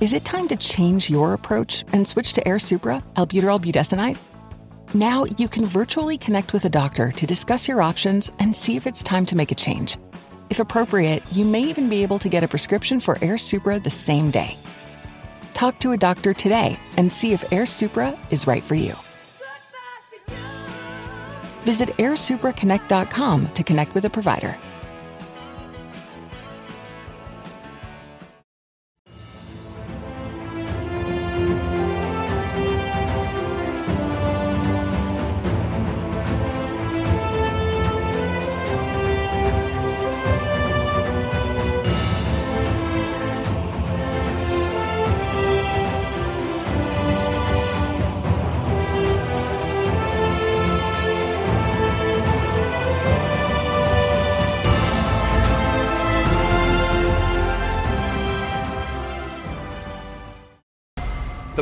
[0.00, 4.18] Is it time to change your approach and switch to Airsupra, albuterol budesonide?
[4.94, 8.86] Now you can virtually connect with a doctor to discuss your options and see if
[8.86, 9.98] it's time to make a change.
[10.48, 14.30] If appropriate, you may even be able to get a prescription for Airsupra the same
[14.30, 14.56] day.
[15.52, 18.94] Talk to a doctor today and see if Airsupra is right for you.
[21.64, 24.56] Visit airsupraconnect.com to connect with a provider.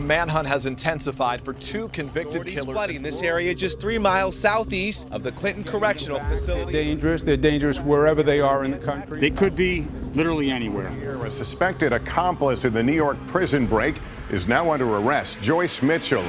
[0.09, 2.75] Manhunt has intensified for two convicted Authorities killers.
[2.75, 6.73] flooding this area just three miles southeast of the Clinton Correctional Facility.
[6.73, 7.23] dangerous.
[7.23, 9.21] They're dangerous wherever they are in the country.
[9.21, 10.89] They could be literally anywhere.
[11.23, 13.97] A suspected accomplice in the New York prison break
[14.31, 15.43] is now under arrest.
[15.43, 16.25] Joyce Mitchell.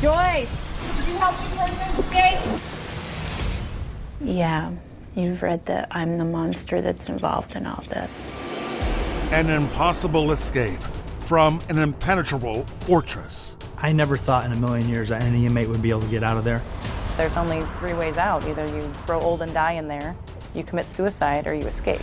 [0.00, 0.48] Joyce,
[0.96, 2.60] could you help the person escape?
[4.22, 4.72] Yeah,
[5.14, 8.30] you've read that I'm the monster that's involved in all this.
[9.30, 10.80] An impossible escape
[11.24, 13.56] from an impenetrable fortress.
[13.78, 16.22] I never thought in a million years that any inmate would be able to get
[16.22, 16.62] out of there.
[17.16, 18.44] There's only three ways out.
[18.46, 20.16] Either you grow old and die in there,
[20.54, 22.00] you commit suicide, or you escape.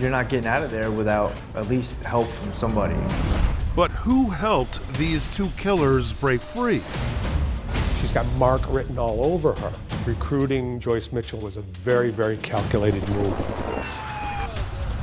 [0.00, 2.96] You're not getting out of there without at least help from somebody.
[3.76, 6.82] But who helped these two killers break free?
[8.00, 9.72] She's got Mark written all over her.
[10.04, 13.73] Recruiting Joyce Mitchell was a very, very calculated move.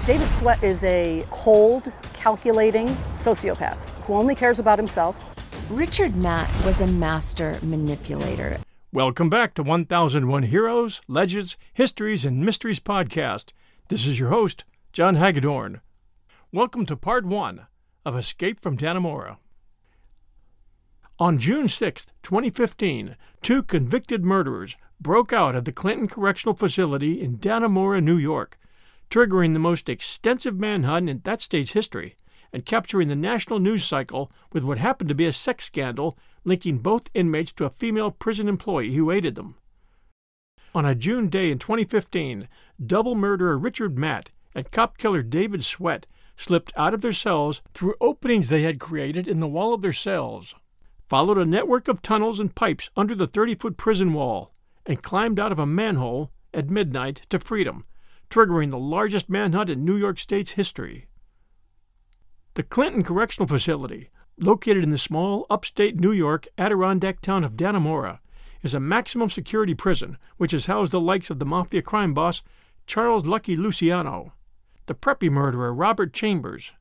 [0.03, 5.35] David Sweat is a cold, calculating sociopath who only cares about himself.
[5.69, 8.57] Richard Matt was a master manipulator.
[8.91, 13.51] Welcome back to 1001 Heroes, Legends, Histories, and Mysteries podcast.
[13.89, 15.81] This is your host, John Hagedorn.
[16.51, 17.67] Welcome to part one
[18.03, 19.37] of Escape from Dannemora.
[21.19, 27.37] On June 6, 2015, two convicted murderers broke out of the Clinton Correctional Facility in
[27.37, 28.57] Dannemora, New York,
[29.11, 32.15] triggering the most extensive manhunt in that state's history
[32.53, 36.79] and capturing the national news cycle with what happened to be a sex scandal linking
[36.79, 39.55] both inmates to a female prison employee who aided them.
[40.73, 42.47] On a June day in 2015,
[42.83, 46.07] double murderer Richard Matt and cop killer David Sweat
[46.37, 49.93] slipped out of their cells through openings they had created in the wall of their
[49.93, 50.55] cells,
[51.07, 54.53] followed a network of tunnels and pipes under the 30 foot prison wall,
[54.85, 57.85] and climbed out of a manhole at midnight to freedom,
[58.31, 61.07] triggering the largest manhunt in New York State's history.
[62.55, 68.19] The Clinton Correctional Facility, located in the small upstate New York Adirondack town of Dannemora,
[68.63, 72.41] is a maximum security prison which has housed the likes of the mafia crime boss
[72.87, 74.33] Charles Lucky Luciano,
[74.85, 76.71] the preppy murderer Robert Chambers,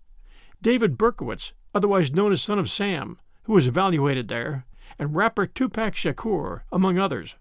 [0.63, 4.67] David Berkowitz, otherwise known as Son of Sam, who was evaluated there,
[4.99, 7.37] and rapper Tupac Shakur, among others.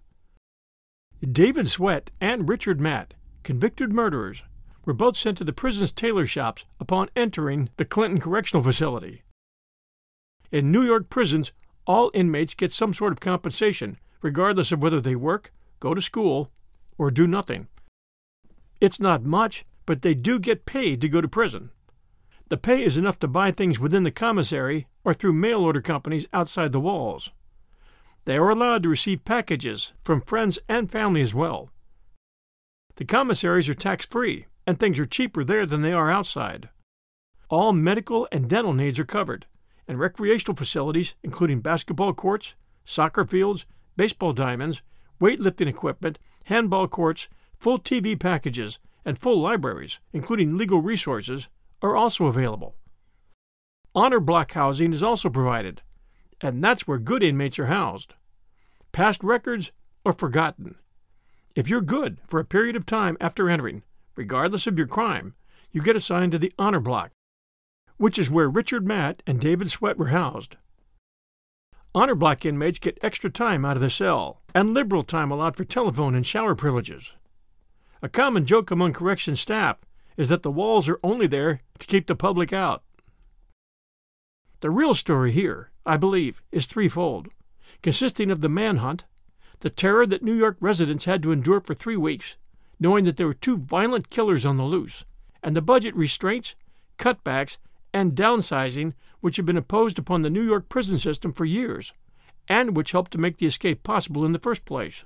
[1.20, 4.42] David Sweat and Richard Matt, convicted murderers,
[4.84, 9.22] were both sent to the prison's tailor shops upon entering the Clinton Correctional Facility.
[10.50, 11.52] In New York prisons,
[11.86, 16.50] all inmates get some sort of compensation, regardless of whether they work, go to school,
[16.98, 17.68] or do nothing.
[18.80, 21.70] It's not much, but they do get paid to go to prison.
[22.48, 26.26] The pay is enough to buy things within the commissary or through mail order companies
[26.32, 27.30] outside the walls.
[28.24, 31.70] They are allowed to receive packages from friends and family as well.
[33.00, 36.68] The commissaries are tax free, and things are cheaper there than they are outside.
[37.48, 39.46] All medical and dental needs are covered,
[39.88, 42.52] and recreational facilities, including basketball courts,
[42.84, 43.64] soccer fields,
[43.96, 44.82] baseball diamonds,
[45.18, 47.26] weightlifting equipment, handball courts,
[47.58, 51.48] full TV packages, and full libraries, including legal resources,
[51.80, 52.76] are also available.
[53.94, 55.80] Honor block housing is also provided,
[56.42, 58.12] and that's where good inmates are housed.
[58.92, 59.72] Past records
[60.04, 60.74] are forgotten.
[61.54, 63.82] If you're good for a period of time after entering,
[64.16, 65.34] regardless of your crime,
[65.72, 67.10] you get assigned to the honor block.
[68.00, 70.56] which is where Richard Matt and David Sweat were housed.
[71.94, 75.64] Honor block inmates get extra time out of the cell, and liberal time allowed for
[75.64, 77.12] telephone and shower privileges.
[78.00, 79.80] A common joke among correction staff
[80.16, 82.82] is that the walls are only there to keep the public out.
[84.60, 87.28] The real story here, I believe, is threefold,
[87.82, 89.04] consisting of the manhunt,
[89.60, 92.36] the terror that New York residents had to endure for three weeks,
[92.78, 95.04] knowing that there were two violent killers on the loose,
[95.42, 96.54] and the budget restraints,
[96.98, 97.58] cutbacks,
[97.92, 101.92] and downsizing which had been imposed upon the New York prison system for years,
[102.48, 105.04] and which helped to make the escape possible in the first place.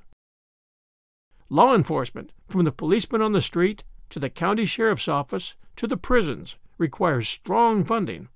[1.48, 5.96] Law enforcement, from the policeman on the street to the county sheriff's office to the
[5.96, 8.28] prisons, requires strong funding.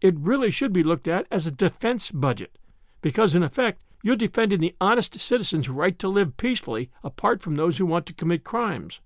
[0.00, 2.58] It really should be looked at as a defense budget,
[3.00, 7.78] because in effect, you're defending the honest citizen's right to live peacefully apart from those
[7.78, 9.00] who want to commit crimes.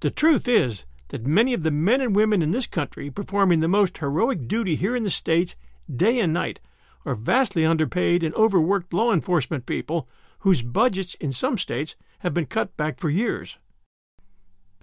[0.00, 3.68] The truth is that many of the men and women in this country performing the
[3.68, 5.54] most heroic duty here in the States
[5.88, 6.58] day and night
[7.06, 10.08] are vastly underpaid and overworked law enforcement people
[10.40, 13.58] whose budgets in some states have been cut back for years.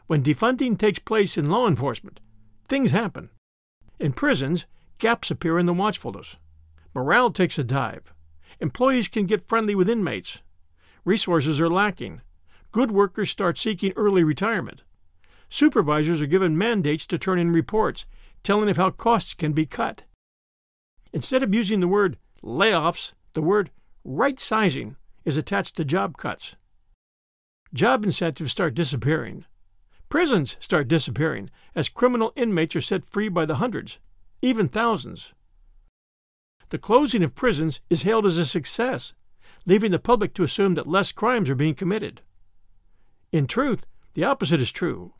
[0.07, 2.21] When defunding takes place in law enforcement,
[2.69, 3.29] things happen.
[3.99, 4.67] In prisons,
[4.99, 6.37] gaps appear in the watchfulness.
[6.93, 8.13] Morale takes a dive.
[8.61, 10.41] Employees can get friendly with inmates.
[11.03, 12.21] Resources are lacking.
[12.71, 14.83] Good workers start seeking early retirement.
[15.49, 18.05] Supervisors are given mandates to turn in reports
[18.43, 20.03] telling of how costs can be cut.
[21.11, 23.71] Instead of using the word layoffs, the word
[24.03, 26.55] right sizing is attached to job cuts.
[27.73, 29.45] Job incentives start disappearing.
[30.07, 33.97] Prisons start disappearing as criminal inmates are set free by the hundreds,
[34.41, 35.33] even thousands.
[36.71, 39.13] The closing of prisons is hailed as a success,
[39.65, 42.21] leaving the public to assume that less crimes are being committed.
[43.33, 45.11] In truth, the opposite is true.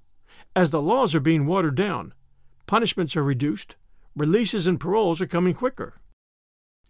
[0.56, 2.14] As the laws are being watered down,
[2.68, 3.76] punishments are reduced,
[4.16, 6.00] releases and paroles are coming quicker.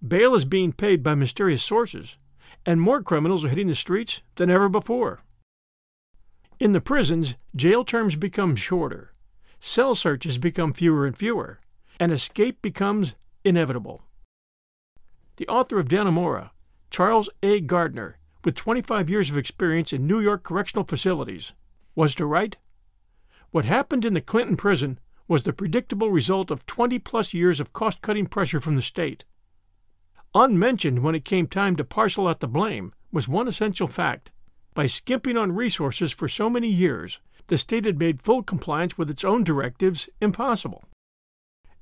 [0.08, 2.18] Bail is being paid by mysterious sources,
[2.64, 5.24] and more criminals are hitting the streets than ever before.
[6.60, 9.14] In the prisons, jail terms become shorter,
[9.60, 11.60] cell searches become fewer and fewer,
[12.00, 14.04] and escape becomes inevitable.
[15.38, 16.52] The author of Dannemora,
[16.90, 17.62] Charles A.
[17.62, 21.54] Gardner, with 25 years of experience in New York correctional facilities,
[21.96, 22.58] was to write
[23.52, 24.98] what happened in the Clinton prison
[25.28, 29.26] was the predictable result of 20 plus years of cost cutting pressure from the state.
[30.34, 34.32] Unmentioned when it came time to parcel out the blame was one essential fact.
[34.74, 39.10] By skimping on resources for so many years, the state had made full compliance with
[39.10, 40.86] its own directives impossible.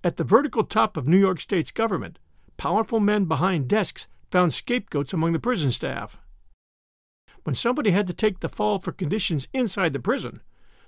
[0.03, 2.17] At the vertical top of New York State's government,
[2.59, 6.19] powerful men behind desks found scapegoats among the prison staff.
[7.43, 10.41] When somebody had to take the fall for conditions inside the prison,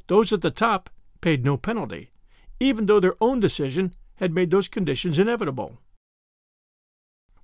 [0.08, 0.90] those at the top
[1.22, 2.12] paid no penalty,
[2.60, 5.80] even though their own decision had made those conditions inevitable.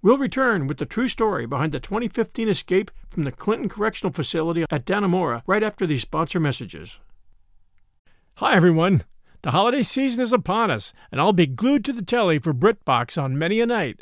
[0.01, 4.65] We'll return with the true story behind the 2015 escape from the Clinton Correctional Facility
[4.69, 6.99] at Dannemora right after these sponsor messages.
[8.35, 9.05] Hi, everyone.
[9.41, 13.21] The holiday season is upon us, and I'll be glued to the telly for BritBox
[13.21, 14.01] on many a night.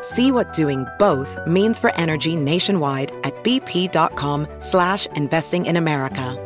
[0.00, 6.42] See what doing both means for energy nationwide at bp.com slash investing in America.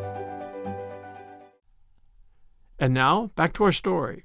[2.79, 4.25] And now, back to our story.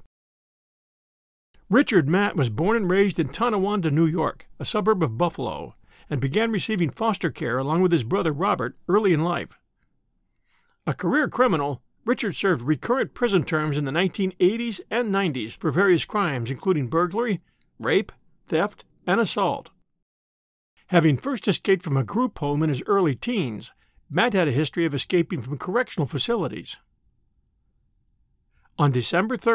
[1.70, 5.75] Richard Matt was born and raised in Tonawanda, New York, a suburb of Buffalo,
[6.10, 9.58] and began receiving foster care along with his brother Robert early in life.
[10.88, 16.05] A career criminal, Richard served recurrent prison terms in the 1980s and 90s for various
[16.05, 17.41] crimes, including burglary,
[17.79, 18.12] rape,
[18.46, 19.69] theft, and assault.
[20.88, 23.74] Having first escaped from a group home in his early teens,
[24.09, 26.77] Matt had a history of escaping from correctional facilities.
[28.77, 29.53] On December 3,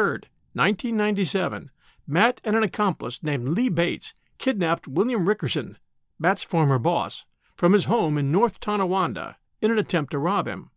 [0.53, 1.71] 1997,
[2.07, 5.77] Matt and an accomplice named Lee Bates kidnapped William Rickerson,
[6.19, 10.71] Matt's former boss, from his home in North Tonawanda in an attempt to rob him.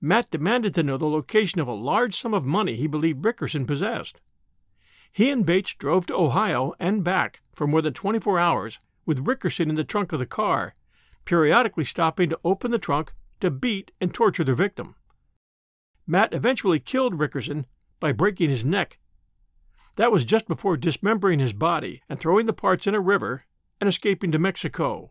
[0.00, 3.66] Matt demanded to know the location of a large sum of money he believed Rickerson
[3.66, 4.20] possessed.
[5.12, 9.68] He and Bates drove to Ohio and back for more than 24 hours with Rickerson
[9.68, 10.74] in the trunk of the car,
[11.24, 14.94] periodically stopping to open the trunk to beat and torture their victim.
[16.06, 17.66] Matt eventually killed Rickerson
[17.98, 18.98] by breaking his neck.
[19.96, 23.44] That was just before dismembering his body and throwing the parts in a river
[23.80, 25.10] and escaping to Mexico.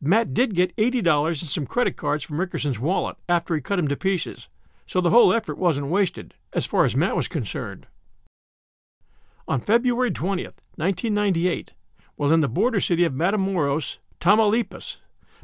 [0.00, 3.88] Matt did get $80 and some credit cards from Rickerson's wallet after he cut him
[3.88, 4.48] to pieces,
[4.86, 7.86] so the whole effort wasn't wasted, as far as Matt was concerned.
[9.48, 11.72] On February 20th, 1998,
[12.16, 14.98] while in the border city of Matamoros, Tamaulipas,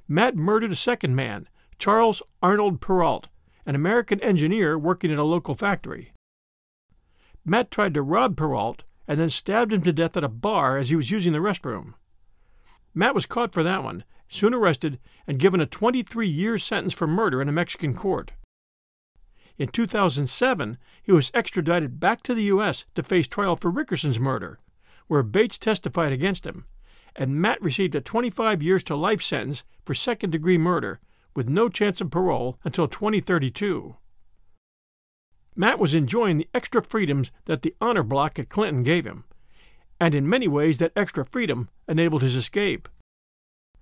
[0.07, 3.29] Matt murdered a second man, Charles Arnold Perrault,
[3.65, 6.13] an American engineer working in a local factory.
[7.47, 10.91] Matt tried to rob Perrault and then stabbed him to death at a bar as
[10.91, 11.95] he was using the restroom.
[12.93, 17.07] Matt was caught for that one soon arrested and given a 23 year sentence for
[17.07, 18.33] murder in a Mexican court.
[19.57, 22.87] In 2007, he was extradited back to the U.S.
[22.95, 24.59] to face trial for Rickerson's murder,
[25.07, 26.65] where Bates testified against him,
[27.15, 31.01] and Matt received a 25 years to life sentence for second degree murder
[31.35, 33.97] with no chance of parole until 2032.
[35.57, 39.25] Matt was enjoying the extra freedoms that the honor block at Clinton gave him,
[40.01, 42.89] and in many ways that extra freedom enabled his escape.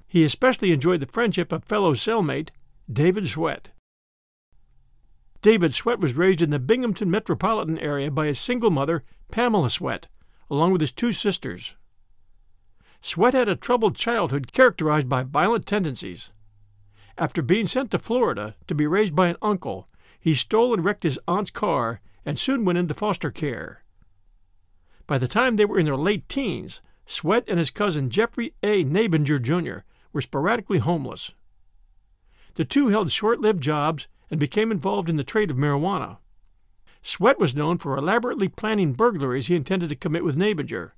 [0.07, 2.51] He especially enjoyed the friendship of fellow cellmate
[2.93, 3.71] David Sweat.
[5.43, 10.07] David Sweat was raised in the Binghamton metropolitan area by his single mother, Pamela Sweat,
[10.49, 11.75] along with his two sisters.
[13.01, 16.31] Sweat had a troubled childhood characterized by violent tendencies.
[17.19, 19.89] After being sent to Florida to be raised by an uncle,
[20.21, 23.83] he stole and wrecked his aunt's car and soon went into foster care.
[25.09, 28.85] By the time they were in their late teens, Sweat and his cousin Jeffrey A.
[28.85, 31.33] Nabinger, Jr were sporadically homeless.
[32.55, 36.17] The two held short lived jobs and became involved in the trade of marijuana.
[37.03, 40.93] Sweat was known for elaborately planning burglaries he intended to commit with Nabinger,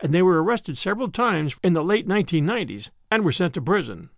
[0.00, 4.10] and they were arrested several times in the late 1990s and were sent to prison.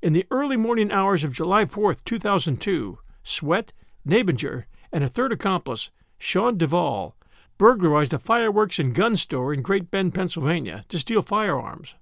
[0.00, 3.74] In the early morning hours of July 4, 2002, Sweat,
[4.06, 7.16] Nabinger, and a third accomplice, Sean Duvall,
[7.58, 11.96] burglarized a fireworks and gun store in Great Bend, Pennsylvania, to steal firearms.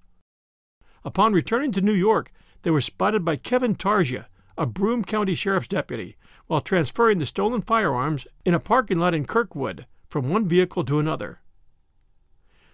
[1.03, 2.31] Upon returning to New York,
[2.61, 7.61] they were spotted by Kevin Tarsia, a Broome County Sheriff's deputy, while transferring the stolen
[7.61, 11.41] firearms in a parking lot in Kirkwood from one vehicle to another.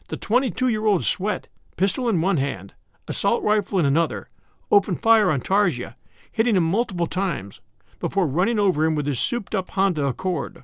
[0.09, 2.73] The 22 year old Sweat, pistol in one hand,
[3.07, 4.29] assault rifle in another,
[4.71, 5.95] opened fire on Tarsia,
[6.31, 7.61] hitting him multiple times,
[7.99, 10.63] before running over him with his souped up Honda Accord.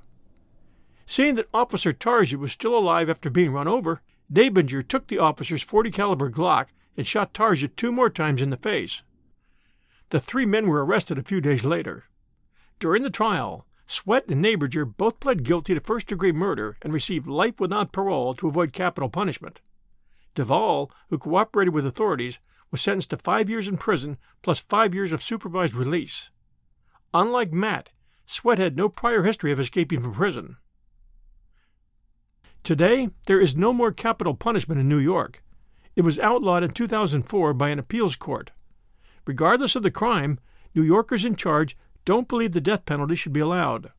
[1.05, 5.63] Seeing that Officer Tarsia was still alive after being run over, Nabinger took the officer's
[5.63, 9.01] 40 caliber Glock and shot Tarsia two more times in the face.
[10.09, 12.05] The three men were arrested a few days later.
[12.79, 17.27] During the trial, Sweat and Nabinger both pled guilty to first degree murder and received
[17.27, 19.61] life without parole to avoid capital punishment.
[20.35, 22.39] Duvall, who cooperated with authorities,
[22.71, 26.29] was sentenced to five years in prison plus five years of supervised release.
[27.13, 27.89] Unlike Matt,
[28.25, 30.57] Sweat had no prior history of escaping from prison.
[32.63, 35.43] Today, there is no more capital punishment in New York,
[35.99, 38.51] it was outlawed in 2004 by an appeals court.
[39.29, 40.39] Regardless of the crime,
[40.73, 43.91] New Yorkers in charge don't believe the death penalty should be allowed.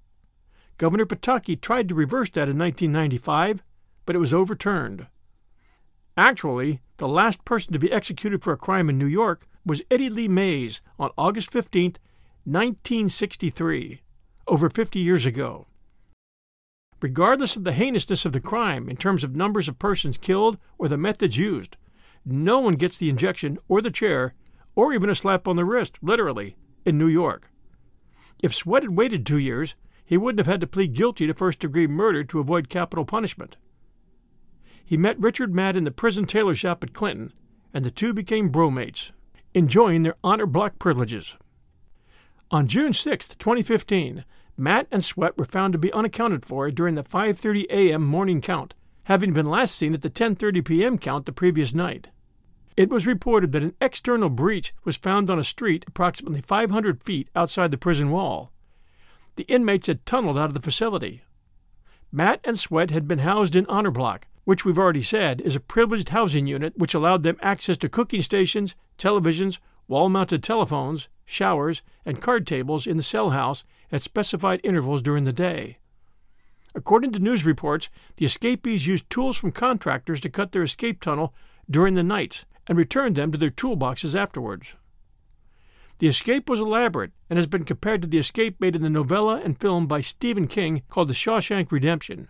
[0.76, 3.62] Governor Pataki tried to reverse that in 1995,
[4.06, 5.06] but it was overturned.
[6.16, 10.10] Actually, the last person to be executed for a crime in New York was Eddie
[10.10, 11.92] Lee Mays on August 15,
[12.42, 14.00] 1963,
[14.48, 15.68] over 50 years ago.
[17.00, 20.88] Regardless of the heinousness of the crime in terms of numbers of persons killed or
[20.88, 21.76] the methods used,
[22.24, 24.34] no one gets the injection or the chair
[24.80, 26.56] or even a slap on the wrist, literally,
[26.86, 27.50] in New York.
[28.42, 29.74] If Sweat had waited two years,
[30.06, 33.56] he wouldn't have had to plead guilty to first degree murder to avoid capital punishment.
[34.82, 37.34] He met Richard Matt in the prison tailor shop at Clinton,
[37.74, 39.12] and the two became bromates,
[39.52, 41.36] enjoying their honor block privileges.
[42.50, 44.24] On June 6, 2015,
[44.56, 48.02] Matt and Sweat were found to be unaccounted for during the 5:30 a.m.
[48.02, 48.72] morning count
[49.10, 50.96] having been last seen at the 10:30 p.m.
[50.96, 52.08] count the previous night.
[52.80, 57.28] It was reported that an external breach was found on a street approximately 500 feet
[57.36, 58.52] outside the prison wall.
[59.36, 61.20] The inmates had tunneled out of the facility.
[62.10, 65.60] Matt and Sweat had been housed in Honor Block, which we've already said is a
[65.60, 71.82] privileged housing unit which allowed them access to cooking stations, televisions, wall mounted telephones, showers,
[72.06, 75.76] and card tables in the cell house at specified intervals during the day.
[76.74, 81.34] According to news reports, the escapees used tools from contractors to cut their escape tunnel
[81.68, 84.74] during the nights and returned them to their toolboxes afterwards.
[85.98, 89.40] The escape was elaborate and has been compared to the escape made in the novella
[89.44, 92.28] and film by Stephen King called The Shawshank Redemption.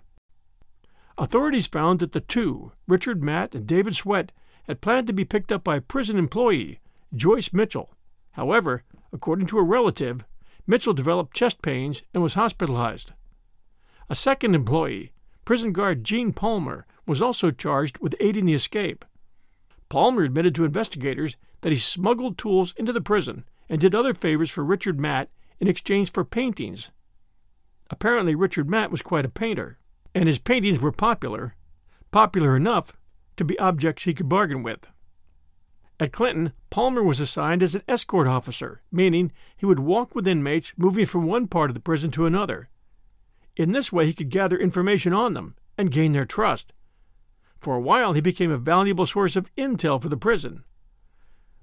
[1.16, 4.32] Authorities found that the two, Richard Matt and David Sweat,
[4.64, 6.80] had planned to be picked up by a prison employee,
[7.14, 7.94] Joyce Mitchell.
[8.32, 8.82] However,
[9.12, 10.24] according to a relative,
[10.66, 13.12] Mitchell developed chest pains and was hospitalized.
[14.08, 15.12] A second employee,
[15.44, 19.04] prison guard Gene Palmer, was also charged with aiding the escape.
[19.90, 24.50] Palmer admitted to investigators that he smuggled tools into the prison and did other favors
[24.50, 25.28] for Richard Matt
[25.58, 26.90] in exchange for paintings.
[27.90, 29.78] Apparently, Richard Matt was quite a painter,
[30.14, 31.56] and his paintings were popular,
[32.12, 32.92] popular enough
[33.36, 34.88] to be objects he could bargain with.
[35.98, 40.72] At Clinton, Palmer was assigned as an escort officer, meaning he would walk with inmates
[40.76, 42.70] moving from one part of the prison to another.
[43.56, 46.72] In this way, he could gather information on them and gain their trust.
[47.60, 50.64] For a while, he became a valuable source of intel for the prison.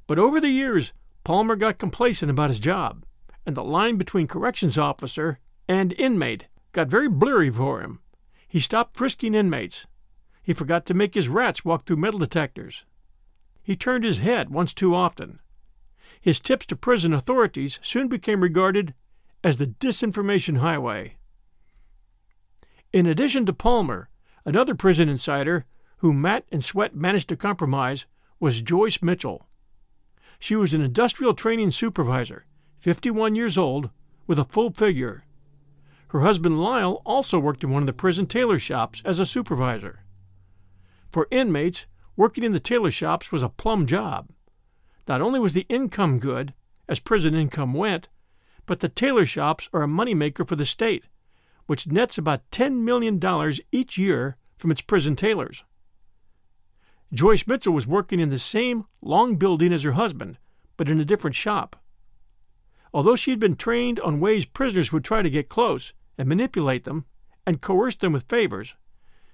[0.06, 3.04] But over the years, Palmer got complacent about his job,
[3.46, 8.00] and the line between corrections officer and inmate got very blurry for him.
[8.48, 9.88] He stopped frisking inmates.
[10.44, 12.86] He forgot to make his rats walk through metal detectors.
[13.64, 15.40] He turned his head once too often.
[16.22, 18.94] His tips to prison authorities soon became regarded
[19.44, 21.18] as the disinformation highway.
[22.94, 24.10] In addition to Palmer,
[24.46, 25.66] another prison insider
[25.98, 28.06] whom Matt and Sweat managed to compromise
[28.40, 29.48] was Joyce Mitchell.
[30.40, 32.46] She was an industrial training supervisor,
[32.80, 33.90] 51 years old,
[34.28, 35.24] with a full figure.
[36.10, 40.04] Her husband Lyle also worked in one of the prison tailor shops as a supervisor.
[41.12, 44.30] For inmates, working in the tailor shops was a plum job.
[45.08, 46.54] Not only was the income good,
[46.88, 48.08] as prison income went,
[48.66, 51.06] but the tailor shops are a money maker for the state,
[51.66, 53.20] which nets about $10 million
[53.72, 55.64] each year from its prison tailors.
[57.14, 60.38] Joyce Mitchell was working in the same long building as her husband,
[60.76, 61.82] but in a different shop.
[62.94, 66.84] Although she had been trained on ways prisoners would try to get close and manipulate
[66.84, 67.06] them
[67.46, 68.76] and coerce them with favors,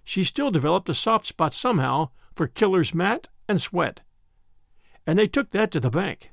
[0.04, 4.02] she still developed a soft spot somehow for killers Matt and Sweat.
[5.08, 6.32] And they took that to the bank.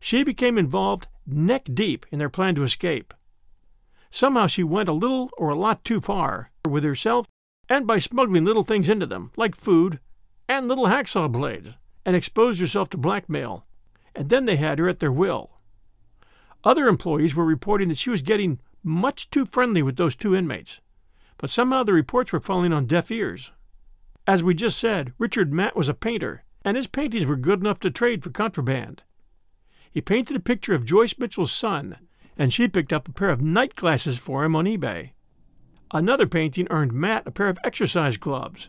[0.00, 3.12] She became involved neck deep in their plan to escape.
[4.10, 7.26] Somehow she went a little or a lot too far with herself
[7.68, 10.00] and by smuggling little things into them, like food
[10.48, 11.70] and little hacksaw blades,
[12.04, 13.66] and exposed herself to blackmail.
[14.14, 15.58] And then they had her at their will.
[16.64, 20.80] Other employees were reporting that she was getting much too friendly with those two inmates,
[21.36, 23.52] but somehow the reports were falling on deaf ears.
[24.26, 27.80] As we just said, Richard Matt was a painter, and his paintings were good enough
[27.80, 29.02] to trade for contraband.
[29.90, 31.96] He painted a picture of Joyce Mitchell's son,
[32.36, 35.10] and she picked up a pair of night glasses for him on eBay.
[35.92, 38.68] Another painting earned Matt a pair of exercise gloves.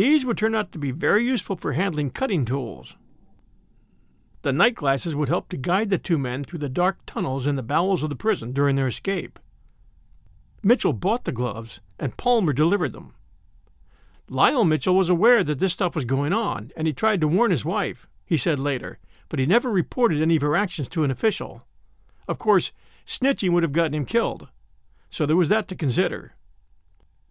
[0.00, 2.96] These would turn out to be very useful for handling cutting tools.
[4.40, 7.56] The night glasses would help to guide the two men through the dark tunnels in
[7.56, 9.38] the bowels of the prison during their escape.
[10.62, 13.12] Mitchell bought the gloves, and Palmer delivered them.
[14.26, 17.50] Lyle Mitchell was aware that this stuff was going on, and he tried to warn
[17.50, 21.10] his wife, he said later, but he never reported any of her actions to an
[21.10, 21.66] official.
[22.26, 22.72] Of course,
[23.06, 24.48] snitching would have gotten him killed,
[25.10, 26.36] so there was that to consider.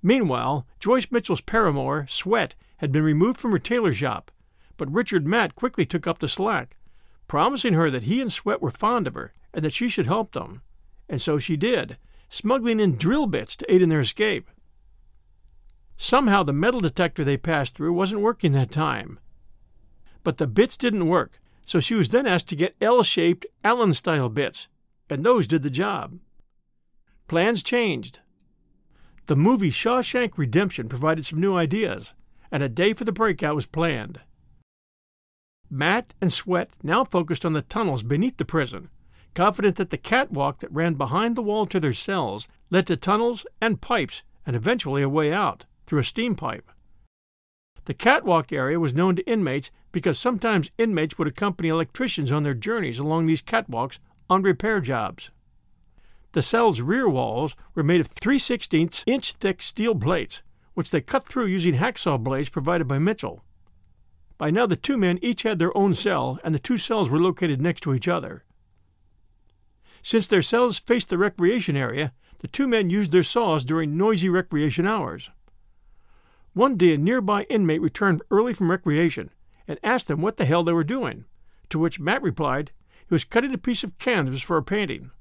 [0.01, 4.31] Meanwhile, Joyce Mitchell's paramour, Sweat, had been removed from her tailor shop,
[4.77, 6.77] but Richard Matt quickly took up the slack,
[7.27, 10.31] promising her that he and Sweat were fond of her and that she should help
[10.31, 10.61] them.
[11.07, 11.97] And so she did,
[12.29, 14.49] smuggling in drill bits to aid in their escape.
[15.97, 19.19] Somehow the metal detector they passed through wasn't working that time.
[20.23, 23.93] But the bits didn't work, so she was then asked to get L shaped Allen
[23.93, 24.67] style bits,
[25.09, 26.19] and those did the job.
[27.27, 28.19] Plans changed.
[29.29, 32.15] The movie Shawshank Redemption provided some new ideas,
[32.51, 34.21] and a day for the breakout was planned.
[35.69, 38.89] Matt and Sweat now focused on the tunnels beneath the prison,
[39.35, 43.45] confident that the catwalk that ran behind the wall to their cells led to tunnels
[43.61, 46.71] and pipes and eventually a way out through a steam pipe.
[47.85, 52.55] The catwalk area was known to inmates because sometimes inmates would accompany electricians on their
[52.55, 55.29] journeys along these catwalks on repair jobs.
[56.33, 60.43] The cell's rear walls were made of 3 16 inch thick steel plates,
[60.75, 63.43] which they cut through using hacksaw blades provided by Mitchell.
[64.37, 67.19] By now, the two men each had their own cell, and the two cells were
[67.19, 68.43] located next to each other.
[70.03, 74.29] Since their cells faced the recreation area, the two men used their saws during noisy
[74.29, 75.29] recreation hours.
[76.53, 79.31] One day, a nearby inmate returned early from recreation
[79.67, 81.25] and asked them what the hell they were doing,
[81.69, 82.71] to which Matt replied
[83.07, 85.11] he was cutting a piece of canvas for a painting.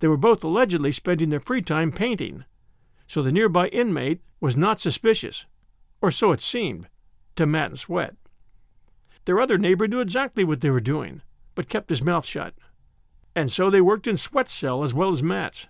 [0.00, 2.44] They were both allegedly spending their free time painting,
[3.06, 5.46] so the nearby inmate was not suspicious,
[6.00, 6.88] or so it seemed,
[7.36, 8.14] to Matt and Sweat.
[9.24, 11.22] Their other neighbor knew exactly what they were doing,
[11.54, 12.54] but kept his mouth shut.
[13.34, 15.66] And so they worked in Sweat's cell as well as Matt's.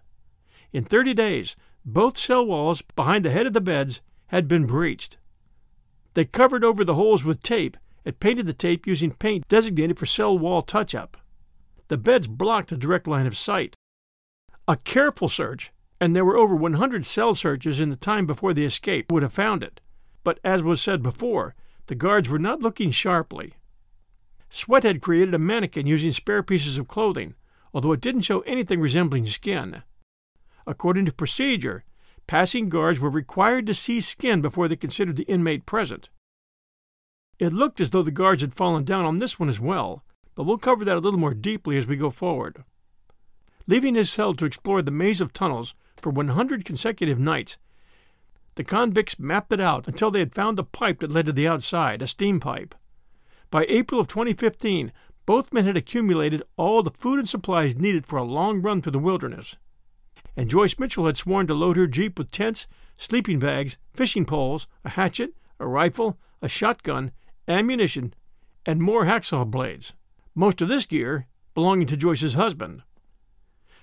[0.73, 5.19] In thirty days, both cell walls behind the head of the beds had been breached.
[6.15, 10.07] They covered over the holes with tape and painted the tape using paint designated for
[10.07, 11.17] cell wall touch up.
[11.89, 13.77] The beds blocked the direct line of sight.
[14.67, 18.65] A careful search, and there were over 100 cell searches in the time before the
[18.65, 19.81] escape, would have found it.
[20.23, 21.55] But as was said before,
[21.87, 23.55] the guards were not looking sharply.
[24.49, 27.35] Sweat had created a mannequin using spare pieces of clothing,
[27.75, 29.83] although it didn't show anything resembling skin.
[30.67, 31.85] According to procedure,
[32.27, 36.09] passing guards were required to see skin before they considered the inmate present.
[37.39, 40.45] It looked as though the guards had fallen down on this one as well, but
[40.45, 42.65] we'll cover that a little more deeply as we go forward.
[43.67, 47.57] Leaving his cell to explore the maze of tunnels for 100 consecutive nights,
[48.57, 51.49] the convicts mapped it out until they had found the pipe that led to the
[51.49, 52.75] outside, a steam pipe.
[53.51, 54.93] By April of 2015,
[55.27, 58.93] both men had accumulated all the food and supplies needed for a long run through
[58.93, 59.57] the wilderness.
[60.37, 62.67] And Joyce Mitchell had sworn to load her jeep with tents,
[62.99, 67.13] sleeping bags, fishing poles, a hatchet, a rifle, a shotgun,
[67.49, 68.13] ammunition,
[68.67, 69.95] and more hacksaw blades,
[70.35, 72.83] most of this gear belonging to Joyce's husband.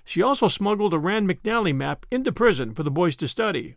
[0.04, 3.76] She also smuggled a Rand McNally map into prison for the boys to study.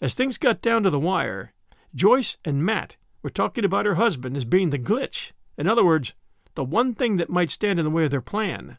[0.00, 1.52] As things got down to the wire,
[1.94, 5.32] Joyce and Matt were talking about her husband as being the glitch.
[5.56, 6.14] In other words,
[6.54, 8.78] the one thing that might stand in the way of their plan.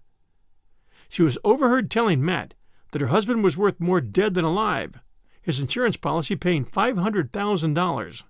[1.09, 2.53] She was overheard telling Matt
[2.91, 4.99] that her husband was worth more dead than alive,
[5.41, 8.23] his insurance policy paying $500,000.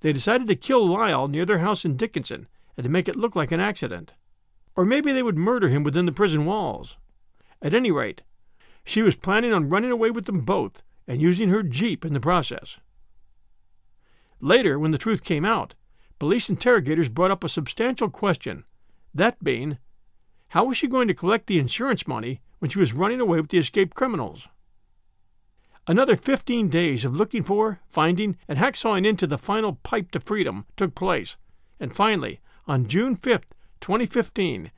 [0.00, 3.36] They decided to kill Lyle near their house in Dickinson and to make it look
[3.36, 4.14] like an accident.
[4.76, 6.98] Or maybe they would murder him within the prison walls.
[7.64, 8.22] At any rate,
[8.84, 12.20] she was planning on running away with them both and using her Jeep in the
[12.20, 12.78] process.
[14.38, 15.74] Later, when the truth came out,
[16.18, 18.64] police interrogators brought up a substantial question
[19.14, 19.78] that being,
[20.48, 23.48] how was she going to collect the insurance money when she was running away with
[23.48, 24.46] the escaped criminals?
[25.86, 30.66] Another 15 days of looking for, finding, and hacksawing into the final pipe to freedom
[30.76, 31.36] took place,
[31.80, 34.70] and finally, on June 5th, 2015,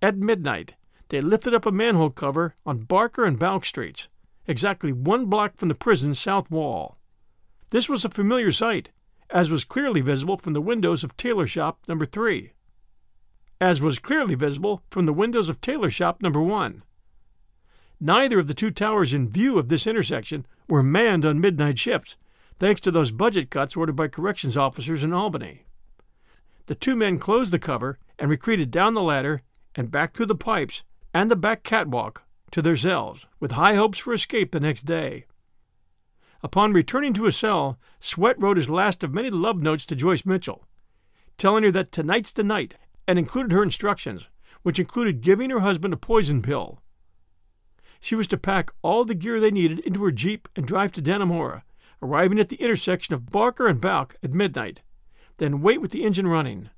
[0.00, 0.74] at midnight,
[1.12, 4.08] they lifted up a manhole cover on Barker and Bouck Streets,
[4.46, 6.96] exactly one block from the prison's south wall.
[7.68, 8.88] This was a familiar sight,
[9.28, 12.52] as was clearly visible from the windows of Tailor Shop number 3,
[13.60, 16.82] as was clearly visible from the windows of Tailor Shop number 1.
[18.00, 22.16] Neither of the two towers in view of this intersection were manned on midnight shifts,
[22.58, 25.66] thanks to those budget cuts ordered by corrections officers in Albany.
[26.68, 29.42] The two men closed the cover and retreated down the ladder
[29.74, 30.82] and back through the pipes
[31.14, 35.24] and the back catwalk to their cells, with high hopes for escape the next day.
[36.42, 40.26] Upon returning to his cell, Sweat wrote his last of many love notes to Joyce
[40.26, 40.66] Mitchell,
[41.38, 44.28] telling her that tonight's the night, and included her instructions,
[44.62, 46.82] which included giving her husband a poison pill.
[48.00, 51.02] She was to pack all the gear they needed into her Jeep and drive to
[51.02, 51.62] Dannemora,
[52.02, 54.80] arriving at the intersection of Barker and Bouck at midnight,
[55.38, 56.70] then wait with the engine running.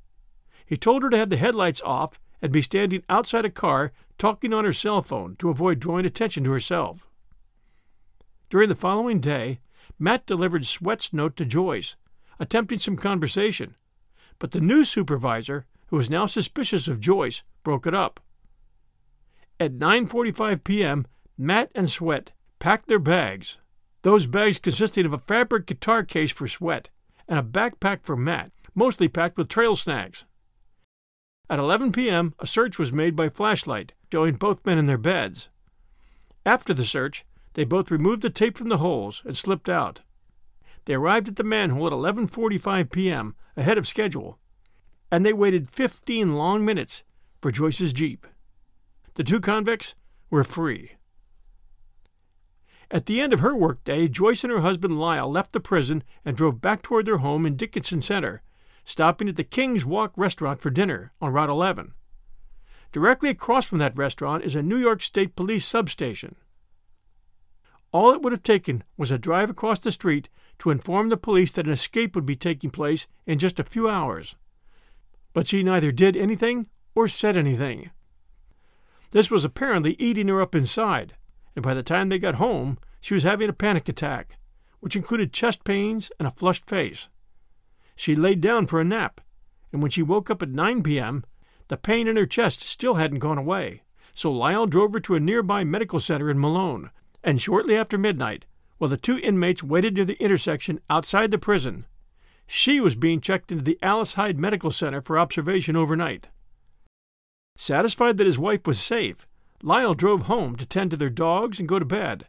[0.66, 4.52] He told her to have the headlights off and be standing outside a car talking
[4.52, 7.08] on her cell phone to avoid drawing attention to herself.
[8.50, 9.60] During the following day,
[9.98, 11.96] Matt delivered Sweat's note to Joyce,
[12.38, 13.76] attempting some conversation,
[14.38, 18.20] but the new supervisor, who was now suspicious of Joyce, broke it up.
[19.58, 21.06] At 9:45 p.m.,
[21.38, 23.56] Matt and Sweat packed their bags.
[24.02, 26.90] Those bags consisting of a fabric guitar case for Sweat
[27.26, 30.26] and a backpack for Matt, mostly packed with trail snacks.
[31.50, 35.48] At 11 p.m., a search was made by flashlight, showing both men in their beds.
[36.46, 40.00] After the search, they both removed the tape from the holes and slipped out.
[40.86, 44.38] They arrived at the manhole at 11:45 p.m., ahead of schedule,
[45.10, 47.02] and they waited 15 long minutes
[47.40, 48.26] for Joyce's jeep.
[49.14, 49.94] The two convicts
[50.30, 50.92] were free.
[52.90, 56.36] At the end of her workday, Joyce and her husband Lyle left the prison and
[56.36, 58.42] drove back toward their home in Dickinson Center,
[58.84, 61.94] stopping at the King's Walk restaurant for dinner on Route 11.
[62.92, 66.36] Directly across from that restaurant is a New York State Police substation.
[67.92, 71.52] All it would have taken was a drive across the street to inform the police
[71.52, 74.36] that an escape would be taking place in just a few hours.
[75.32, 77.90] But she neither did anything or said anything.
[79.10, 81.14] This was apparently eating her up inside,
[81.54, 84.38] and by the time they got home, she was having a panic attack,
[84.80, 87.08] which included chest pains and a flushed face.
[87.96, 89.20] She laid down for a nap,
[89.72, 91.24] and when she woke up at 9 p.m.,
[91.68, 93.82] the pain in her chest still hadn't gone away,
[94.14, 96.90] so Lyle drove her to a nearby medical center in Malone,
[97.22, 98.44] and shortly after midnight,
[98.78, 101.86] while the two inmates waited near the intersection outside the prison,
[102.46, 106.28] she was being checked into the Alice Hyde Medical Center for observation overnight.
[107.56, 109.26] Satisfied that his wife was safe,
[109.62, 112.26] Lyle drove home to tend to their dogs and go to bed.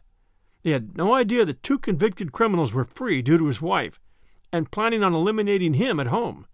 [0.62, 4.00] They had no idea that two convicted criminals were free due to his wife,
[4.52, 6.46] and planning on eliminating him at home,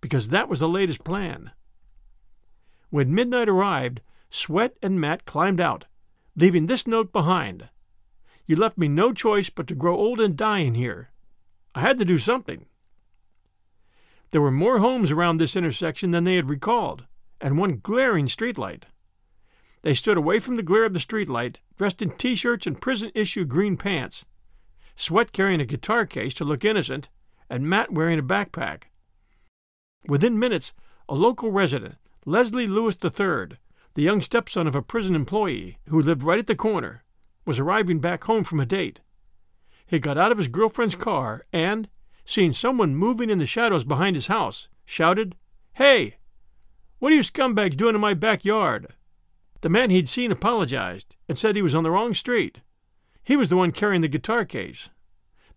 [0.00, 1.50] because that was the latest plan.
[2.90, 5.86] When midnight arrived, Sweat and Matt climbed out,
[6.36, 7.68] leaving this note behind.
[8.46, 11.10] You left me no choice but to grow old and die in here.
[11.74, 12.66] I had to do something.
[14.30, 17.04] There were more homes around this intersection than they had recalled,
[17.40, 18.84] and one glaring streetlight.
[19.82, 23.10] They stood away from the glare of the streetlight, dressed in t shirts and prison
[23.14, 24.24] issue green pants,
[24.96, 27.08] Sweat carrying a guitar case to look innocent,
[27.48, 28.84] and Matt wearing a backpack.
[30.06, 30.72] Within minutes,
[31.08, 33.58] a local resident, Leslie Lewis III,
[33.94, 37.04] the young stepson of a prison employee who lived right at the corner,
[37.44, 39.00] was arriving back home from a date.
[39.86, 41.88] He got out of his girlfriend's car and,
[42.24, 45.36] seeing someone moving in the shadows behind his house, shouted,
[45.74, 46.16] Hey!
[46.98, 48.94] What are you scumbags doing in my backyard?
[49.60, 52.60] The man he'd seen apologized and said he was on the wrong street.
[53.22, 54.88] He was the one carrying the guitar case.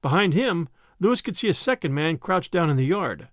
[0.02, 3.29] Behind him, Lewis could see a second man crouched down in the yard.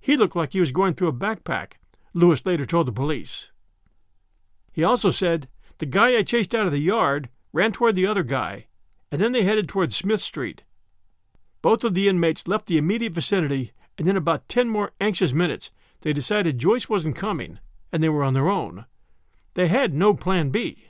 [0.00, 1.74] He looked like he was going through a backpack,
[2.12, 3.50] Lewis later told the police.
[4.72, 8.22] He also said, The guy I chased out of the yard ran toward the other
[8.22, 8.66] guy,
[9.10, 10.62] and then they headed toward Smith Street.
[11.62, 15.70] Both of the inmates left the immediate vicinity, and in about ten more anxious minutes,
[16.00, 17.60] they decided Joyce wasn't coming,
[17.92, 18.86] and they were on their own.
[19.54, 20.88] They had no plan B.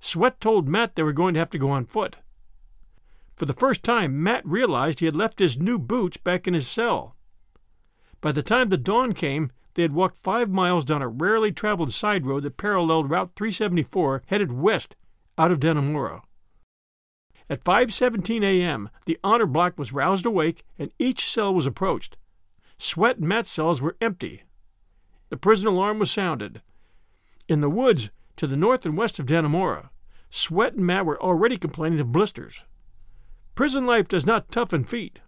[0.00, 2.16] Sweat told Matt they were going to have to go on foot.
[3.36, 6.68] For the first time, Matt realized he had left his new boots back in his
[6.68, 7.16] cell.
[8.20, 11.92] By the time the dawn came, they had walked five miles down a rarely traveled
[11.92, 14.94] side road that paralleled Route 374 headed west
[15.36, 16.22] out of Dannemora.
[17.50, 22.16] At 5:17 a.m., the honor block was roused awake and each cell was approached.
[22.78, 24.44] Sweat and Matt's cells were empty.
[25.28, 26.62] The prison alarm was sounded.
[27.48, 29.90] In the woods to the north and west of Dannemora,
[30.30, 32.62] Sweat and Matt were already complaining of blisters.
[33.54, 35.20] Prison life does not toughen feet.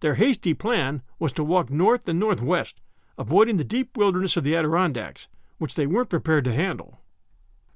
[0.00, 2.80] Their hasty plan was to walk north and northwest,
[3.16, 6.98] avoiding the deep wilderness of the Adirondacks, which they weren't prepared to handle.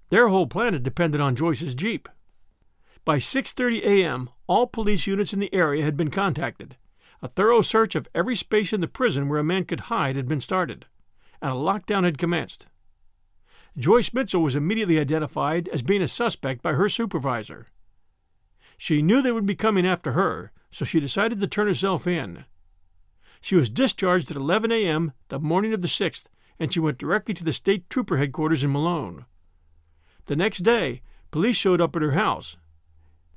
[0.08, 2.08] Their whole plan had depended on Joyce's Jeep.
[3.04, 6.76] By 6:30 a.m., all police units in the area had been contacted.
[7.22, 10.26] A thorough search of every space in the prison where a man could hide had
[10.26, 10.86] been started,
[11.40, 12.66] and a lockdown had commenced.
[13.78, 17.68] Joyce Mitchell was immediately identified as being a suspect by her supervisor.
[18.78, 22.44] She knew they would be coming after her, so she decided to turn herself in.
[23.40, 25.12] She was discharged at 11 a.m.
[25.28, 26.24] the morning of the 6th,
[26.58, 29.24] and she went directly to the state trooper headquarters in Malone.
[30.26, 32.56] The next day, police showed up at her house.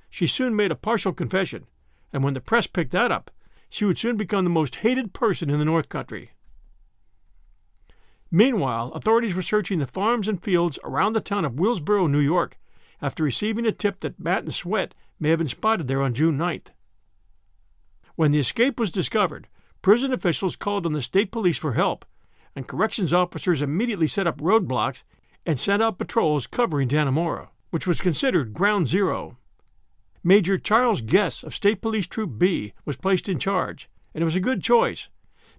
[0.09, 1.67] She soon made a partial confession,
[2.11, 3.31] and when the press picked that up,
[3.69, 6.31] she would soon become the most hated person in the North Country.
[8.31, 12.57] Meanwhile, authorities were searching the farms and fields around the town of Willsboro, New York,
[13.01, 16.37] after receiving a tip that Matt and Sweat may have been spotted there on June
[16.37, 16.67] 9th.
[18.15, 19.47] When the escape was discovered,
[19.81, 22.05] prison officials called on the state police for help,
[22.55, 25.03] and corrections officers immediately set up roadblocks
[25.45, 29.37] and sent out patrols covering Dannemora, which was considered ground zero.
[30.23, 34.35] Major Charles Guess of State Police Troop B was placed in charge, and it was
[34.35, 35.07] a good choice,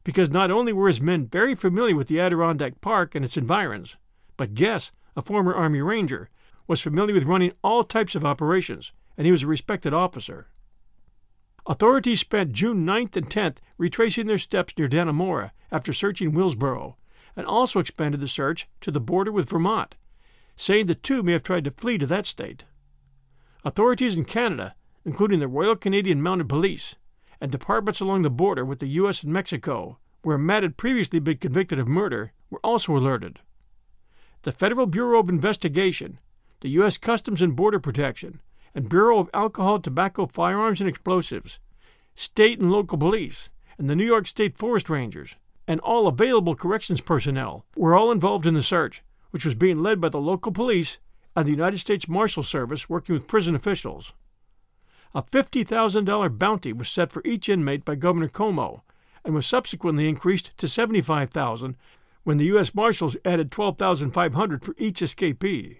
[0.05, 3.96] because not only were his men very familiar with the Adirondack Park and its environs,
[4.37, 6.29] but Guess, a former Army Ranger,
[6.66, 10.49] was familiar with running all types of operations, and he was a respected officer.
[11.67, 16.95] Authorities spent June 9th and 10th retracing their steps near Dannemora after searching Willsboro,
[17.37, 19.95] and also expanded the search to the border with Vermont,
[20.57, 22.65] saying the two may have tried to flee to that state.
[23.63, 26.97] Authorities in Canada, including the Royal Canadian Mounted Police,
[27.43, 29.23] and departments along the border with the U.S.
[29.23, 33.41] and Mexico, where Matt had previously been convicted of murder, were also alerted.
[34.45, 36.19] The Federal Bureau of Investigation,
[36.63, 36.97] the U.S.
[36.97, 38.41] Customs and Border Protection,
[38.75, 41.59] and Bureau of Alcohol, Tobacco, Firearms, and Explosives,
[42.15, 47.01] state and local police, and the New York State Forest Rangers, and all available corrections
[47.01, 50.99] personnel were all involved in the search, which was being led by the local police
[51.37, 54.13] and the United States Marshal Service working with prison officials.
[55.15, 58.83] A $50,000 bounty was set for each inmate by Governor Cuomo
[59.25, 61.77] and was subsequently increased to 75,000
[62.23, 62.75] when the U.S.
[62.75, 65.79] Marshals added 12,500 for each escapee.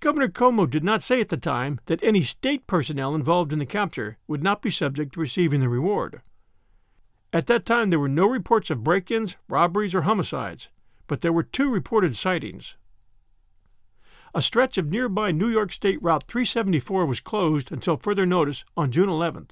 [0.00, 3.66] Governor Cuomo did not say at the time that any state personnel involved in the
[3.66, 6.22] capture would not be subject to receiving the reward.
[7.34, 10.68] At that time, there were no reports of break ins, robberies, or homicides,
[11.06, 12.76] but there were two reported sightings.
[14.34, 18.90] A stretch of nearby New York State Route 374 was closed until further notice on
[18.90, 19.50] June 11th.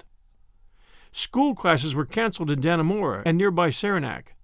[1.12, 4.34] School classes were canceled in Dannemora and nearby Saranac.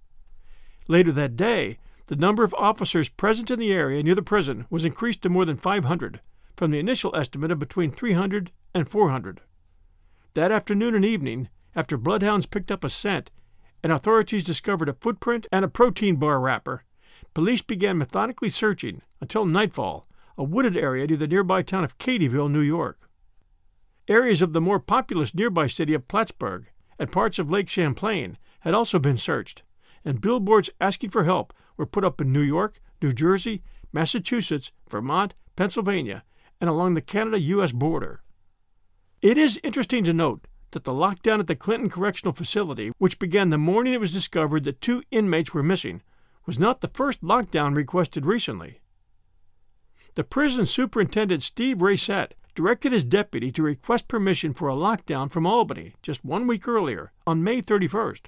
[0.87, 4.85] Later that day, the number of officers present in the area near the prison was
[4.85, 6.21] increased to more than 500,
[6.55, 9.41] from the initial estimate of between 300 and 400.
[10.35, 13.31] That afternoon and evening, after bloodhounds picked up a scent
[13.81, 16.83] and authorities discovered a footprint and a protein bar wrapper,
[17.33, 22.51] police began methodically searching until nightfall a wooded area near the nearby town of Cadyville,
[22.51, 23.09] New York.
[24.07, 26.67] Areas of the more populous nearby city of Plattsburgh
[26.99, 29.63] and parts of Lake Champlain had also been searched,
[30.03, 33.61] and billboards asking for help were put up in New York, New Jersey,
[33.91, 36.23] Massachusetts, Vermont, Pennsylvania,
[36.59, 37.71] and along the Canada U.S.
[37.71, 38.21] border.
[39.21, 43.49] It is interesting to note that the lockdown at the Clinton Correctional Facility, which began
[43.49, 46.01] the morning it was discovered that two inmates were missing,
[46.45, 48.81] was not the first lockdown requested recently.
[50.15, 55.45] The prison superintendent Steve Racette directed his deputy to request permission for a lockdown from
[55.45, 58.27] Albany just one week earlier, on May 31st.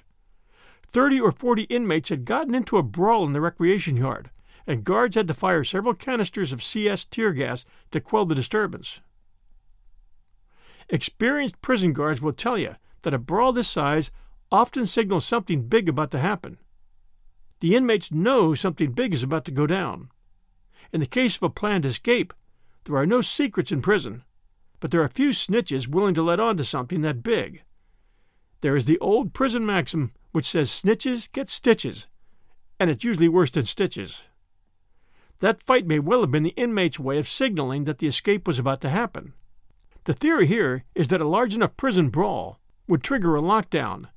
[0.90, 4.30] Thirty or forty inmates had gotten into a brawl in the recreation yard,
[4.66, 9.00] and guards had to fire several canisters of CS tear gas to quell the disturbance.
[10.88, 14.10] Experienced prison guards will tell you that a brawl this size
[14.50, 16.56] often signals something big about to happen.
[17.60, 20.10] The inmates know something big is about to go down.
[20.90, 22.32] In the case of a planned escape,
[22.84, 24.24] there are no secrets in prison,
[24.80, 27.62] but there are few snitches willing to let on to something that big.
[28.62, 32.06] There is the old prison maxim which says snitches get stitches,
[32.78, 34.22] and it's usually worse than stitches.
[35.40, 38.56] That fight may well have been the inmate's way of signaling that the escape was
[38.56, 39.32] about to happen.
[40.04, 44.10] The theory here is that a large enough prison brawl would trigger a lockdown,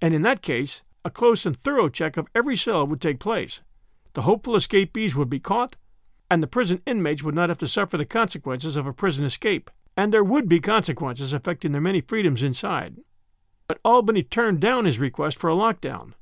[0.00, 3.60] and in that case, a close and thorough check of every cell would take place.
[4.14, 5.76] The hopeful escapees would be caught,
[6.30, 9.70] and the prison inmates would not have to suffer the consequences of a prison escape,
[9.98, 12.96] and there would be consequences affecting their many freedoms inside.
[13.68, 16.14] But Albany turned down his request for a lockdown.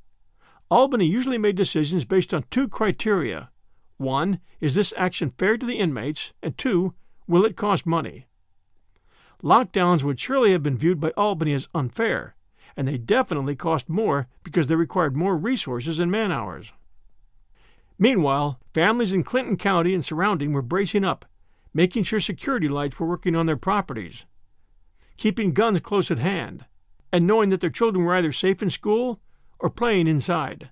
[0.69, 3.49] Albany usually made decisions based on two criteria.
[3.95, 6.33] One, is this action fair to the inmates?
[6.43, 6.93] And two,
[7.25, 8.27] will it cost money?
[9.41, 12.35] Lockdowns would surely have been viewed by Albany as unfair,
[12.75, 16.73] and they definitely cost more because they required more resources and man hours.
[17.97, 21.23] Meanwhile, families in Clinton County and surrounding were bracing up,
[21.73, 24.25] making sure security lights were working on their properties,
[25.15, 26.65] keeping guns close at hand,
[27.17, 29.19] and knowing that their children were either safe in school
[29.57, 30.69] or playing inside.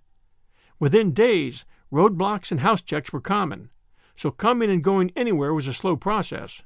[0.79, 3.71] Within days, roadblocks and house checks were common,
[4.15, 6.61] so coming and going anywhere was a slow process.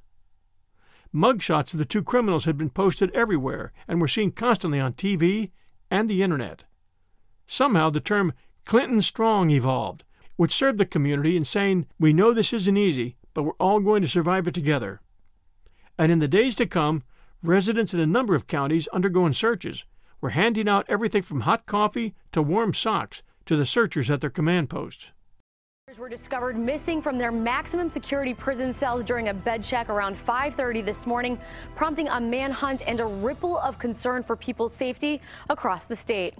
[1.15, 5.49] Mugshots of the two criminals had been posted everywhere and were seen constantly on TV
[5.89, 6.65] and the internet.
[7.47, 8.33] Somehow the term
[8.65, 10.03] Clinton Strong evolved,
[10.35, 14.01] which served the community in saying, We know this isn't easy, but we're all going
[14.01, 14.99] to survive it together.
[15.97, 17.03] And in the days to come,
[17.41, 19.85] residents in a number of counties undergoing searches
[20.21, 24.29] were handing out everything from hot coffee to warm socks to the searchers at their
[24.29, 25.11] command posts
[25.99, 30.81] were discovered missing from their maximum security prison cells during a bed check around 5:30
[30.81, 31.37] this morning,
[31.75, 36.35] prompting a manhunt and a ripple of concern for people's safety across the state.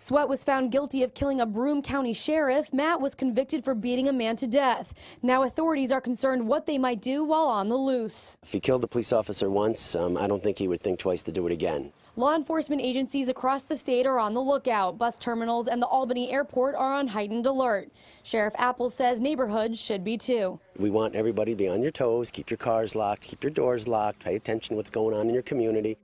[0.00, 2.72] Sweat was found guilty of killing a Broome County sheriff.
[2.72, 4.94] Matt was convicted for beating a man to death.
[5.22, 8.38] Now authorities are concerned what they might do while on the loose.
[8.44, 11.20] If he killed a police officer once, um, I don't think he would think twice
[11.22, 11.92] to do it again.
[12.14, 14.98] Law enforcement agencies across the state are on the lookout.
[14.98, 17.90] Bus terminals and the Albany airport are on heightened alert.
[18.22, 20.60] Sheriff Apple says neighborhoods should be too.
[20.78, 23.88] We want everybody to be on your toes, keep your cars locked, keep your doors
[23.88, 25.98] locked, pay attention to what's going on in your community.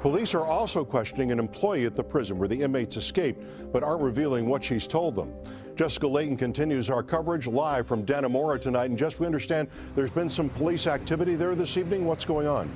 [0.00, 4.02] Police are also questioning an employee at the prison where the inmates escaped, but aren't
[4.02, 5.32] revealing what she's told them.
[5.76, 8.90] Jessica Layton continues our coverage live from Dannemora tonight.
[8.90, 12.04] And just we understand there's been some police activity there this evening.
[12.04, 12.70] What's going on?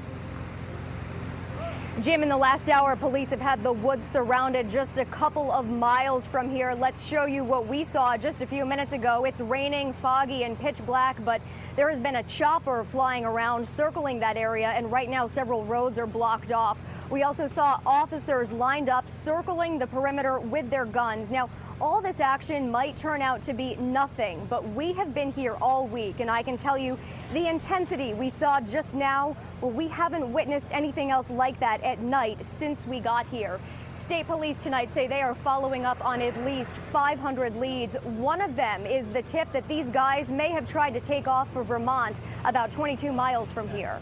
[2.03, 5.67] Jim, in the last hour, police have had the woods surrounded just a couple of
[5.67, 6.75] miles from here.
[6.75, 9.25] Let's show you what we saw just a few minutes ago.
[9.25, 11.41] It's raining, foggy, and pitch black, but
[11.75, 15.99] there has been a chopper flying around, circling that area, and right now several roads
[15.99, 16.79] are blocked off.
[17.11, 21.31] We also saw officers lined up, circling the perimeter with their guns.
[21.31, 21.49] Now,
[21.81, 25.87] all this action might turn out to be nothing, but we have been here all
[25.87, 26.99] week, and I can tell you
[27.33, 32.01] the intensity we saw just now, well, we haven't witnessed anything else like that at
[32.01, 33.61] night since we got here.
[33.95, 37.97] State police tonight say they are following up on at least 500 leads.
[38.05, 41.51] One of them is the tip that these guys may have tried to take off
[41.53, 44.01] for Vermont, about 22 miles from here.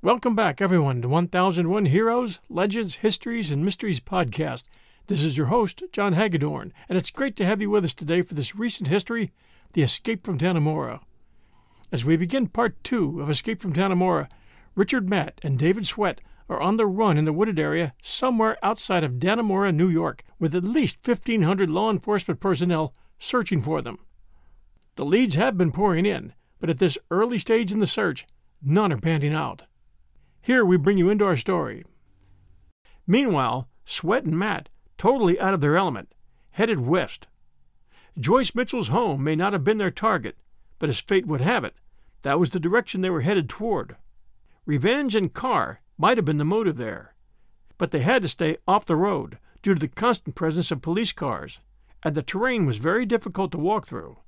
[0.00, 4.64] Welcome back, everyone, to 1001 Heroes, Legends, Histories, and Mysteries podcast.
[5.06, 8.22] This is your host, John Hagedorn, and it's great to have you with us today
[8.22, 9.32] for this recent history,
[9.74, 11.00] The Escape from Dannemora.
[11.92, 14.30] As we begin part two of Escape from Dannemora,
[14.74, 19.04] Richard Matt and David Sweat are on the run in the wooded area somewhere outside
[19.04, 23.98] of Dannemora, New York, with at least 1,500 law enforcement personnel searching for them.
[24.94, 28.26] The leads have been pouring in, but at this early stage in the search,
[28.62, 29.64] none are panning out.
[30.40, 31.84] Here we bring you into our story.
[33.06, 36.14] Meanwhile, Sweat and Matt totally out of their element,
[36.52, 37.26] headed west.
[38.18, 40.36] Joyce Mitchell's home may not have been their target,
[40.78, 41.74] but as fate would have it,
[42.22, 43.96] that was the direction they were headed toward.
[44.66, 47.14] Revenge and car might have been the motive there,
[47.76, 51.12] but they had to stay off the road due to the constant presence of police
[51.12, 51.58] cars,
[52.02, 54.18] and the terrain was very difficult to walk through.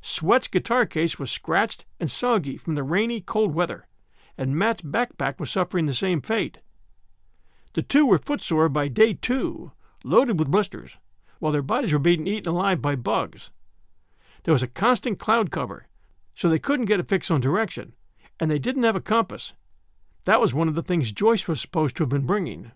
[0.00, 3.86] Sweat's guitar case was scratched and soggy from the rainy, cold weather,
[4.36, 6.58] and Matt's backpack was suffering the same fate.
[7.74, 9.72] The two were footsore by day two,
[10.04, 10.98] loaded with blisters,
[11.38, 13.50] while their bodies were being eaten alive by bugs.
[14.44, 15.86] There was a constant cloud cover,
[16.34, 17.94] so they couldn't get a fix on direction,
[18.40, 19.52] and they didn't have a compass.
[20.24, 22.72] That was one of the things Joyce was supposed to have been bringing.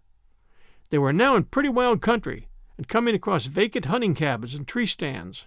[0.91, 4.87] They were now in pretty wild country and coming across vacant hunting cabins and tree
[4.87, 5.47] stands.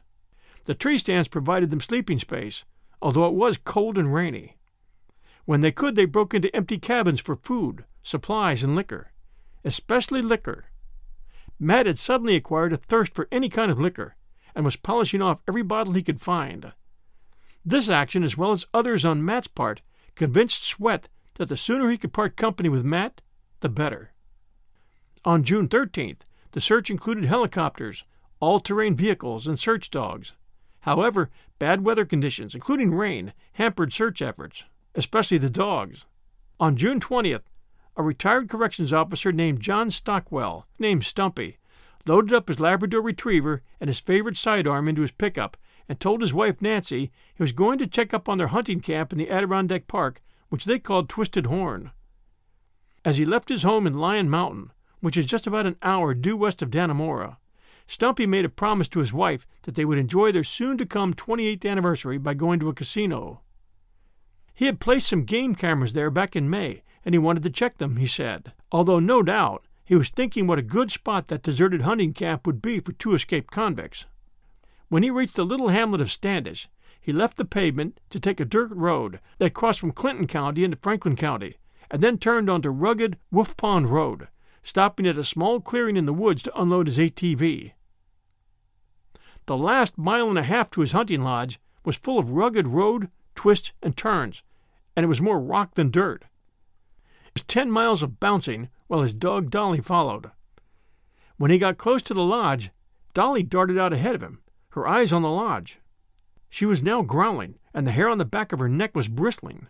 [0.66, 2.66] The tree stands provided them sleeping space,
[3.02, 4.58] although it was cold and rainy.
[5.46, 9.12] When they could, they broke into empty cabins for food, supplies, and liquor,
[9.64, 10.66] especially liquor.
[11.60, 14.16] Matt had suddenly acquired a thirst for any kind of liquor,
[14.56, 16.74] and was polishing off every bottle he could find.
[17.66, 19.82] This action, as well as others on Matt's part,
[20.16, 23.22] convinced Sweat that the sooner he could part company with Matt,
[23.60, 24.12] the better.
[25.26, 28.06] On June 13th, the search included helicopters,
[28.40, 30.34] all terrain vehicles, and search dogs.
[30.82, 31.30] However,
[31.60, 34.64] bad weather conditions, including rain, hampered search efforts,
[34.96, 36.06] especially the dogs.
[36.60, 37.44] On June 20th,
[38.00, 41.58] a retired corrections officer named John Stockwell, named Stumpy,
[42.06, 45.58] loaded up his Labrador retriever and his favorite sidearm into his pickup
[45.90, 49.12] and told his wife Nancy he was going to check up on their hunting camp
[49.12, 51.92] in the Adirondack Park, which they called Twisted Horn.
[53.04, 54.72] As he left his home in Lyon Mountain,
[55.02, 57.36] which is just about an hour due west of Dannemora,
[57.86, 61.14] Stumpy made a promise to his wife that they would enjoy their soon to come
[61.14, 63.42] 28th anniversary by going to a casino.
[64.54, 67.78] He had placed some game cameras there back in May and he wanted to check
[67.78, 71.82] them, he said, although no doubt he was thinking what a good spot that deserted
[71.82, 74.06] hunting camp would be for two escaped convicts.
[74.90, 76.70] When he reached the little hamlet of Standish,
[77.00, 80.78] he left the pavement to take a dirt road that crossed from Clinton County into
[80.78, 81.56] Franklin County,
[81.90, 84.28] and then turned onto rugged Wolf Pond Road,
[84.62, 87.72] stopping at a small clearing in the woods to unload his ATV.
[89.46, 93.10] The last mile and a half to his hunting lodge was full of rugged road,
[93.34, 94.44] twists, and turns,
[94.96, 96.26] and it was more rock than dirt
[97.34, 100.32] was ten miles of bouncing while his dog Dolly followed.
[101.38, 102.72] When he got close to the lodge,
[103.14, 105.80] Dolly darted out ahead of him, her eyes on the lodge.
[106.50, 109.68] She was now growling, and the hair on the back of her neck was bristling.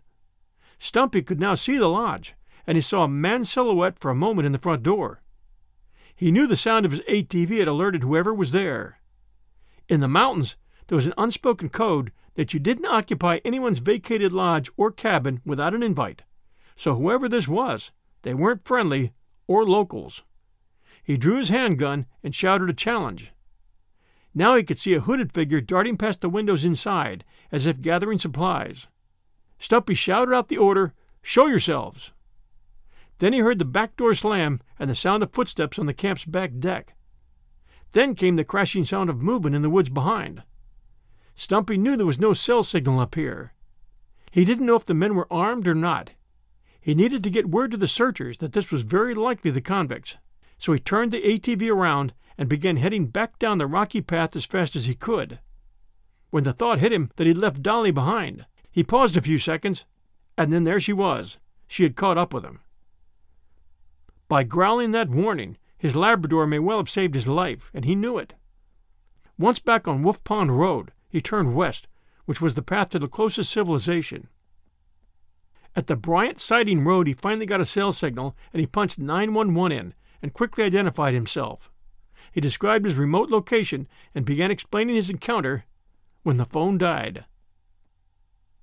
[0.77, 2.35] Stumpy could now see the lodge,
[2.65, 5.19] and he saw a man's silhouette for a moment in the front door.
[6.15, 8.99] He knew the sound of his ATV had alerted whoever was there.
[9.87, 10.55] In the mountains,
[10.87, 15.73] there was an unspoken code that you didn't occupy anyone's vacated lodge or cabin without
[15.73, 16.23] an invite.
[16.79, 19.11] So whoever this was, they weren't friendly
[19.47, 20.23] or locals.
[21.03, 23.33] He drew his handgun and shouted a challenge.
[24.33, 28.17] Now he could see a hooded figure darting past the windows inside, as if gathering
[28.17, 28.87] supplies.
[29.59, 32.13] Stumpy shouted out the order, Show yourselves!
[33.17, 36.23] Then he heard the back door slam and the sound of footsteps on the camp's
[36.23, 36.95] back deck.
[37.91, 40.43] Then came the crashing sound of movement in the woods behind.
[41.35, 43.51] Stumpy knew there was no cell signal up here.
[44.31, 46.11] He didn't know if the men were armed or not.
[46.81, 50.17] He needed to get word to the searchers that this was very likely the convicts,
[50.57, 54.45] so he turned the ATV around and began heading back down the rocky path as
[54.45, 55.39] fast as he could.
[56.29, 59.85] When the thought hit him that he'd left Dolly behind, he paused a few seconds,
[60.37, 61.37] and then there she was.
[61.67, 62.59] She had caught up with him.
[64.27, 68.17] By growling that warning, his Labrador may well have saved his life, and he knew
[68.17, 68.35] it.
[69.37, 71.87] Once back on Wolf Pond Road, he turned west,
[72.25, 74.27] which was the path to the closest civilization.
[75.75, 79.71] At the Bryant Siding Road, he finally got a cell signal and he punched 911
[79.71, 81.71] in and quickly identified himself.
[82.31, 85.65] He described his remote location and began explaining his encounter
[86.23, 87.25] when the phone died.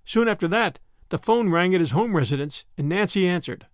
[0.04, 0.78] Soon after that,
[1.08, 3.66] the phone rang at his home residence and Nancy answered.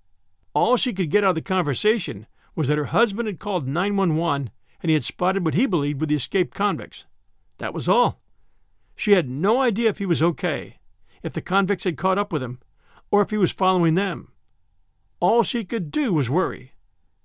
[0.55, 4.51] All she could get out of the conversation was that her husband had called 911
[4.83, 7.07] and he had spotted what he believed were the escaped convicts.
[7.59, 8.21] That was all.
[8.95, 10.79] She had no idea if he was okay,
[11.23, 12.61] if the convicts had caught up with him,
[13.13, 14.33] or if he was following them.
[15.21, 16.73] All she could do was worry.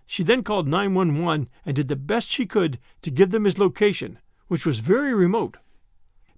[0.05, 4.19] She then called 911 and did the best she could to give them his location,
[4.47, 5.57] which was very remote.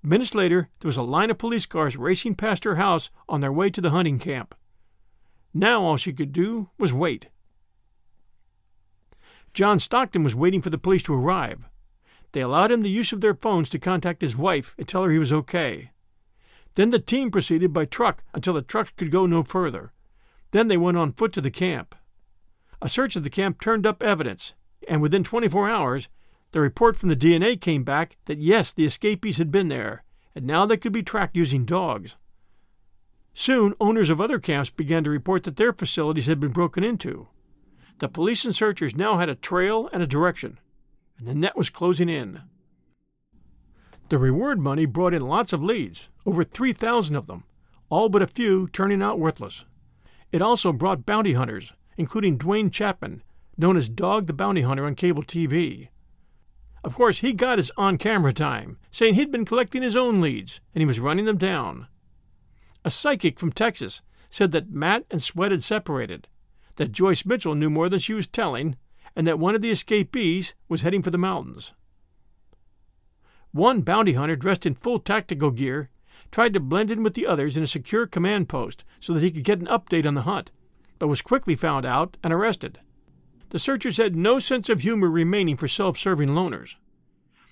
[0.02, 3.52] Minutes later, there was a line of police cars racing past her house on their
[3.52, 4.56] way to the hunting camp.
[5.54, 7.28] Now all she could do was wait.
[9.54, 11.66] John Stockton was waiting for the police to arrive.
[12.32, 15.12] They allowed him the use of their phones to contact his wife and tell her
[15.12, 15.92] he was okay.
[16.76, 19.92] Then the team proceeded by truck until the trucks could go no further.
[20.52, 21.96] Then they went on foot to the camp.
[22.82, 24.54] A search of the camp turned up evidence,
[24.88, 26.08] and within 24 hours,
[26.52, 30.04] the report from the DNA came back that yes, the escapees had been there,
[30.34, 32.16] and now they could be tracked using dogs.
[33.34, 37.28] Soon, owners of other camps began to report that their facilities had been broken into.
[38.00, 40.60] The police and searchers now had a trail and a direction,
[41.18, 42.42] and the net was closing in.
[44.10, 47.44] The reward money brought in lots of leads, over 3,000 of them,
[47.90, 49.66] all but a few turning out worthless.
[50.32, 53.22] It also brought bounty hunters, including Duane Chapman,
[53.56, 55.90] known as Dog the Bounty Hunter on cable TV.
[56.84, 60.60] Of course, he got his on camera time, saying he'd been collecting his own leads
[60.74, 61.86] and he was running them down.
[62.84, 64.02] A psychic from Texas
[64.32, 66.28] said that Matt and Sweat had separated
[66.78, 68.76] that Joyce Mitchell knew more than she was telling,
[69.16, 71.74] and that one of the escapees was heading for the mountains.
[73.52, 75.90] One bounty hunter dressed in full tactical gear
[76.32, 79.32] tried to blend in with the others in a secure command post so that he
[79.32, 80.52] could get an update on the hunt,
[81.00, 82.80] but was quickly found out and arrested.
[83.50, 86.76] The searchers had no sense of humor remaining for self serving loners.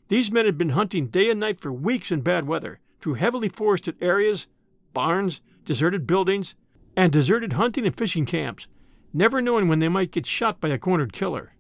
[0.10, 3.50] These men had been hunting day and night for weeks in bad weather, through heavily
[3.50, 4.48] forested areas,
[4.94, 6.56] barns, deserted buildings,
[6.96, 8.68] and deserted hunting and fishing camps
[9.14, 11.54] never knowing when they might get shot by a cornered killer.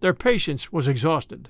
[0.00, 1.48] Their patience was exhausted.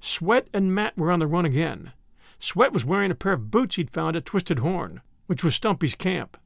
[0.00, 1.92] Sweat and Matt were on the run again.
[2.38, 5.94] Sweat was wearing a pair of boots he'd found at Twisted Horn, which was Stumpy's
[5.94, 6.36] camp.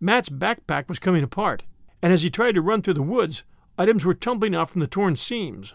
[0.00, 1.64] Matt's backpack was coming apart,
[2.02, 3.42] and as he tried to run through the woods,
[3.76, 5.74] items were tumbling out from the torn seams.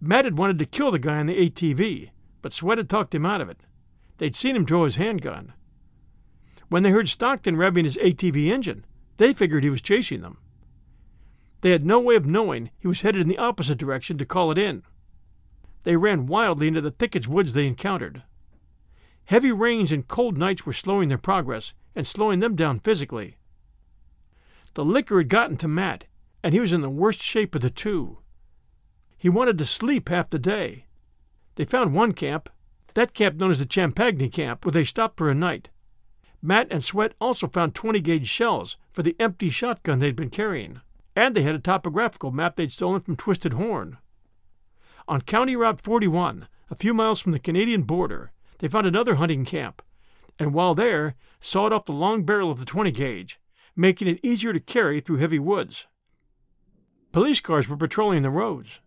[0.00, 2.10] Matt had wanted to kill the guy on the ATV,
[2.40, 3.60] but Sweat had talked him out of it.
[4.18, 5.52] They'd seen him draw his handgun.
[6.68, 8.84] When they heard Stockton revving his ATV engine,
[9.16, 10.38] they figured he was chasing them.
[11.60, 14.50] They had no way of knowing he was headed in the opposite direction to call
[14.50, 14.82] it in.
[15.88, 18.22] They ran wildly into the thickets woods they encountered.
[19.24, 23.38] Heavy rains and cold nights were slowing their progress and slowing them down physically.
[24.74, 26.04] The liquor had gotten to Matt,
[26.44, 28.18] and he was in the worst shape of the two.
[29.16, 30.84] He wanted to sleep half the day.
[31.54, 32.50] They found one camp,
[32.92, 35.70] that camp known as the Champagny Camp, where they stopped for a night.
[36.42, 40.82] Matt and Sweat also found 20 gauge shells for the empty shotgun they'd been carrying,
[41.16, 43.96] and they had a topographical map they'd stolen from Twisted Horn.
[45.08, 49.46] On County Route 41, a few miles from the Canadian border, they found another hunting
[49.46, 49.80] camp,
[50.38, 53.38] and while there, sawed off the long barrel of the 20 gauge,
[53.74, 55.86] making it easier to carry through heavy woods.
[57.10, 58.80] Police cars were patrolling the roads.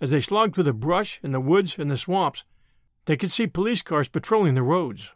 [0.00, 2.42] As they slogged through the brush and the woods and the swamps,
[3.04, 5.12] they could see police cars patrolling the roads.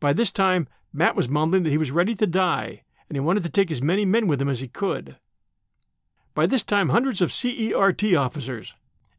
[0.00, 3.42] By this time, Matt was mumbling that he was ready to die, and he wanted
[3.42, 5.16] to take as many men with him as he could.
[6.32, 8.74] By this time, hundreds of CERT officers,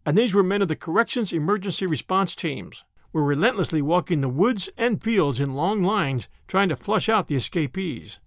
[0.05, 4.69] and these were men of the Corrections Emergency Response Teams, were relentlessly walking the woods
[4.77, 8.19] and fields in long lines trying to flush out the escapees.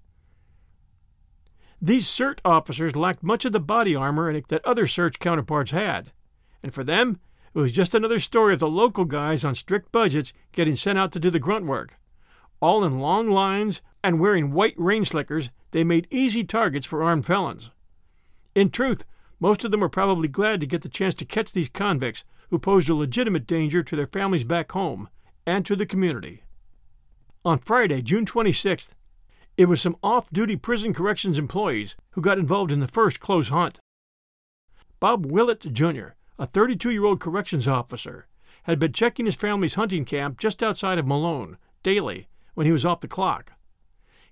[1.80, 6.10] These CERT officers lacked much of the body armor that other search counterparts had,
[6.62, 7.20] and for them,
[7.54, 11.12] it was just another story of the local guys on strict budgets getting sent out
[11.12, 11.98] to do the grunt work.
[12.60, 17.26] All in long lines and wearing white rain slickers, they made easy targets for armed
[17.26, 17.70] felons.
[18.54, 19.04] In truth,
[19.40, 22.58] most of them were probably glad to get the chance to catch these convicts who
[22.58, 25.08] posed a legitimate danger to their families back home
[25.46, 26.42] and to the community.
[27.44, 28.88] On Friday, June 26th,
[29.56, 33.48] it was some off duty prison corrections employees who got involved in the first close
[33.48, 33.80] hunt.
[35.00, 38.26] Bob Willett, Jr., a 32 year old corrections officer,
[38.64, 42.84] had been checking his family's hunting camp just outside of Malone daily when he was
[42.84, 43.52] off the clock.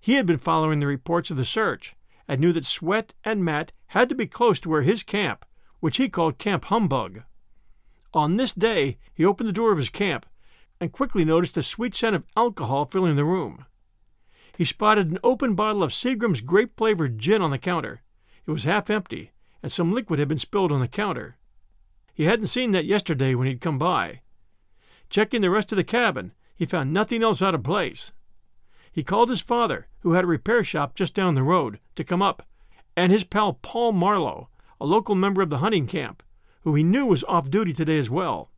[0.00, 1.96] He had been following the reports of the search,
[2.28, 5.44] and knew that Sweat and Matt had to be close to where his camp,
[5.80, 7.22] which he called Camp Humbug.
[8.12, 10.26] On this day, he opened the door of his camp
[10.80, 13.64] and quickly noticed the sweet scent of alcohol filling the room.
[14.56, 18.02] He spotted an open bottle of Seagram's grape flavored gin on the counter.
[18.46, 21.36] It was half empty, and some liquid had been spilled on the counter.
[22.14, 24.20] He hadn't seen that yesterday when he'd come by.
[25.10, 28.12] Checking the rest of the cabin, he found nothing else out of place.
[28.90, 32.22] He called his father, who had a repair shop just down the road, to come
[32.22, 32.46] up,
[32.96, 34.48] and his pal Paul Marlowe,
[34.80, 36.22] a local member of the hunting camp,
[36.60, 38.52] who he knew was off duty today as well.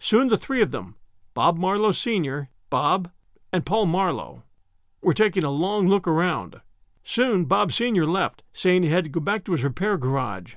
[0.00, 0.96] Soon the three of them,
[1.34, 3.12] Bob Marlowe Sr., Bob,
[3.52, 4.42] and Paul Marlowe,
[5.00, 6.60] were taking a long look around.
[7.04, 8.04] Soon Bob Sr.
[8.04, 10.56] left, saying he had to go back to his repair garage.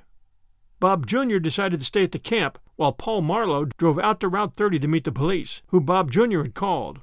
[0.79, 1.37] Bob Jr.
[1.37, 4.87] decided to stay at the camp while Paul Marlowe drove out to Route 30 to
[4.87, 6.41] meet the police, who Bob Jr.
[6.41, 7.01] had called.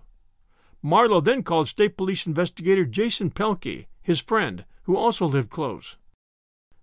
[0.82, 5.96] Marlowe then called State Police investigator Jason Pelkey, his friend, who also lived close.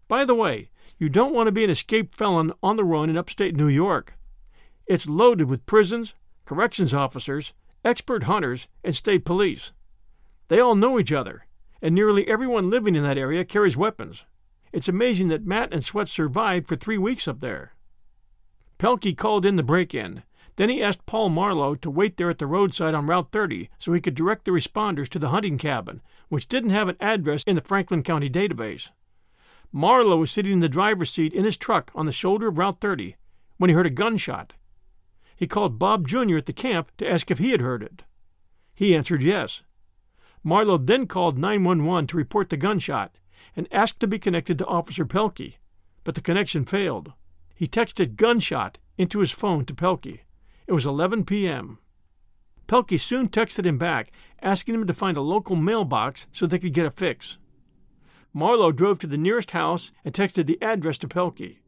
[0.08, 3.18] By the way, you don't want to be an escaped felon on the run in
[3.18, 4.18] upstate New York.
[4.86, 6.14] It's loaded with prisons,
[6.46, 9.72] corrections officers, expert hunters, and state police.
[10.48, 11.46] They all know each other,
[11.82, 14.26] and nearly everyone living in that area carries weapons.
[14.72, 17.74] It's amazing that Matt and Sweat survived for three weeks up there.
[18.80, 20.24] Pelkey called in the break in.
[20.58, 23.94] Then he asked Paul Marlowe to wait there at the roadside on Route 30 so
[23.94, 27.56] he could direct the responders to the hunting cabin, which didn't have an address in
[27.56, 28.90] the Franklin County database.
[29.72, 32.82] Marlowe was sitting in the driver's seat in his truck on the shoulder of Route
[32.82, 33.16] 30
[33.58, 34.54] when he heard a gunshot.
[35.36, 36.38] He called Bob Jr.
[36.38, 38.02] at the camp to ask if he had heard it.
[38.74, 39.62] He answered yes.
[40.44, 43.18] Marlowe then called 911 to report the gunshot
[43.56, 45.58] and asked to be connected to Officer Pelkey,
[46.04, 47.14] but the connection failed.
[47.54, 50.22] He texted gunshot into his phone to Pelkey.
[50.68, 51.80] It was 11 p.m.
[52.68, 54.12] Pelkey soon texted him back,
[54.42, 57.38] asking him to find a local mailbox so they could get a fix.
[58.34, 61.60] Marlowe drove to the nearest house and texted the address to Pelkey.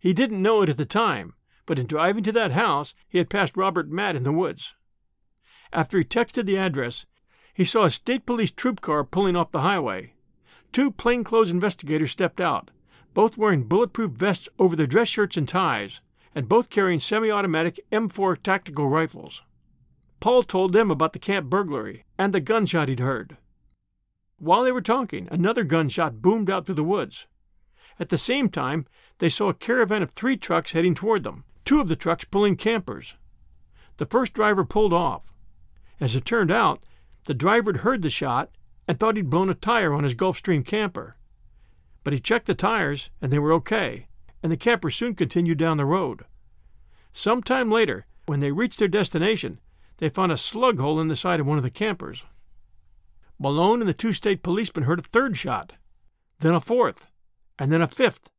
[0.00, 1.34] He didn't know it at the time,
[1.66, 4.74] but in driving to that house, he had passed Robert Matt in the woods.
[5.72, 7.04] After he texted the address,
[7.52, 10.14] he saw a state police troop car pulling off the highway.
[10.72, 12.70] Two plainclothes investigators stepped out,
[13.12, 16.00] both wearing bulletproof vests over their dress shirts and ties,
[16.34, 19.42] and both carrying semi automatic M4 tactical rifles.
[20.20, 23.36] Paul told them about the camp burglary and the gunshot he'd heard.
[24.38, 27.26] While they were talking, another gunshot boomed out through the woods.
[28.00, 28.86] At the same time,
[29.18, 32.56] they saw a caravan of three trucks heading toward them, two of the trucks pulling
[32.56, 33.14] campers.
[33.98, 35.32] The first driver pulled off.
[36.00, 36.84] As it turned out,
[37.26, 38.50] the driver had heard the shot
[38.88, 41.16] and thought he'd blown a tire on his Gulfstream camper.
[42.02, 44.06] But he checked the tires, and they were okay,
[44.44, 46.26] and the camper soon continued down the road.
[47.14, 49.58] Some time later, when they reached their destination,
[49.96, 52.24] they found a slug hole in the side of one of the campers.
[53.38, 55.72] Malone and the two state policemen heard a third shot,
[56.40, 57.06] then a fourth,
[57.58, 58.30] and then a fifth.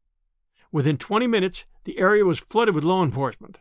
[0.71, 3.57] Within 20 minutes, the area was flooded with law enforcement.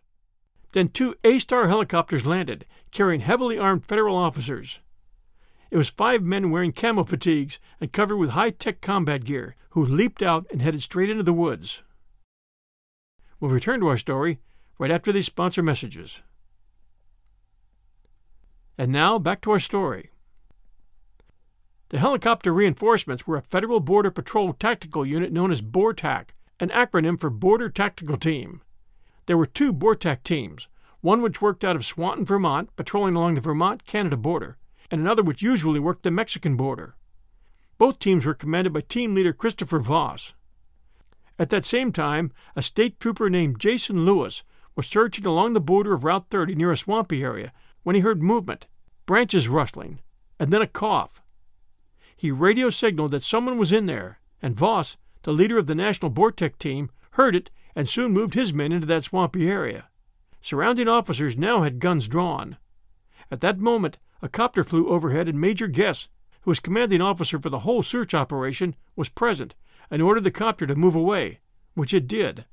[0.74, 4.80] Then two A Star helicopters landed, carrying heavily armed federal officers.
[5.70, 9.82] It was five men wearing camo fatigues and covered with high tech combat gear who
[9.82, 11.82] leaped out and headed straight into the woods.
[13.44, 14.38] We'll return to our story
[14.78, 16.22] right after these sponsor messages.
[18.78, 20.12] And now back to our story.
[21.90, 27.20] The helicopter reinforcements were a Federal Border Patrol tactical unit known as BORTAC, an acronym
[27.20, 28.62] for Border Tactical Team.
[29.26, 30.68] There were two BORTAC teams,
[31.02, 34.56] one which worked out of Swanton, Vermont, patrolling along the Vermont Canada border,
[34.90, 36.94] and another which usually worked the Mexican border.
[37.76, 40.32] Both teams were commanded by team leader Christopher Voss.
[41.38, 44.44] At that same time, a state trooper named Jason Lewis
[44.76, 48.22] was searching along the border of Route 30 near a swampy area when he heard
[48.22, 48.66] movement,
[49.04, 50.00] branches rustling,
[50.38, 51.22] and then a cough.
[52.16, 56.10] He radio signaled that someone was in there, and Voss, the leader of the National
[56.10, 59.88] BORTAC team, heard it and soon moved his men into that swampy area.
[60.40, 62.58] Surrounding officers now had guns drawn.
[63.30, 66.08] At that moment, a copter flew overhead, and Major Guess,
[66.42, 69.54] who was commanding officer for the whole search operation, was present
[69.90, 71.38] and ordered the copter to move away,
[71.74, 72.44] which it did.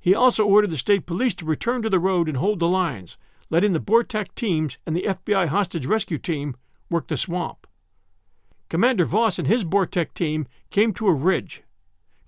[0.00, 3.18] He also ordered the state police to return to the road and hold the lines,
[3.50, 6.56] letting the BORTAC teams and the FBI hostage rescue team
[6.88, 7.66] work the swamp.
[8.68, 11.62] Commander Voss and his BORTAC team came to a ridge.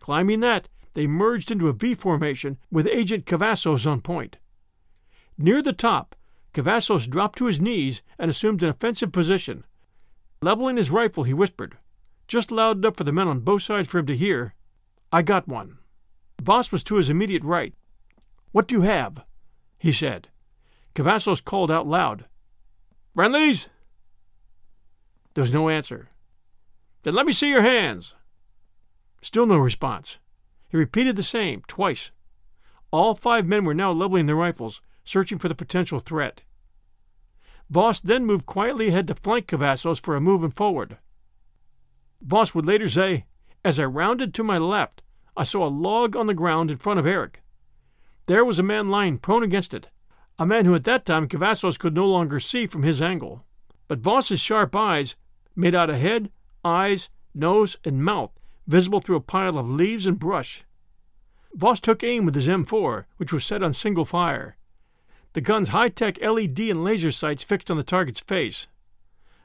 [0.01, 4.37] Climbing that, they merged into a V formation with Agent Cavazos on point.
[5.39, 6.15] Near the top,
[6.53, 9.65] Cavazos dropped to his knees and assumed an offensive position.
[10.43, 11.79] Leveling his rifle, he whispered,
[12.33, 14.55] just loud enough for the men on both sides for him to hear,
[15.13, 15.77] I got one.
[16.41, 17.75] Voss was to his immediate right.
[18.53, 19.23] What do you have?
[19.79, 20.29] he said.
[20.95, 22.25] Cavazos called out loud,
[23.15, 23.69] Friendlies?
[25.35, 26.09] There was no answer.
[27.03, 28.15] Then let me see your hands.
[29.21, 30.17] Still no response.
[30.71, 32.13] He repeated the same, twice.
[32.91, 36.41] All five men were now leveling their rifles, searching for the potential threat.
[37.69, 40.97] Voss then moved quietly ahead to flank Cavazos for a movement forward.
[42.23, 43.27] Voss would later say,
[43.65, 45.03] As I rounded to my left,
[45.37, 47.43] I saw a log on the ground in front of Eric.
[48.27, 49.89] There was a man lying prone against it,
[50.39, 53.45] a man who at that time Cavazos could no longer see from his angle.
[53.89, 55.17] But Voss's sharp eyes
[55.57, 56.31] made out a head,
[56.65, 58.31] eyes, nose, and mouth
[58.67, 60.65] visible through a pile of leaves and brush.
[61.55, 64.57] Voss took aim with his M4, which was set on single fire.
[65.35, 68.67] The gun's high tech LED and laser sights fixed on the target's face.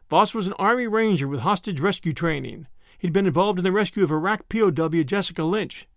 [0.09, 2.67] Voss was an Army Ranger with hostage rescue training.
[2.97, 4.71] He'd been involved in the rescue of Iraq POW
[5.03, 5.87] Jessica Lynch.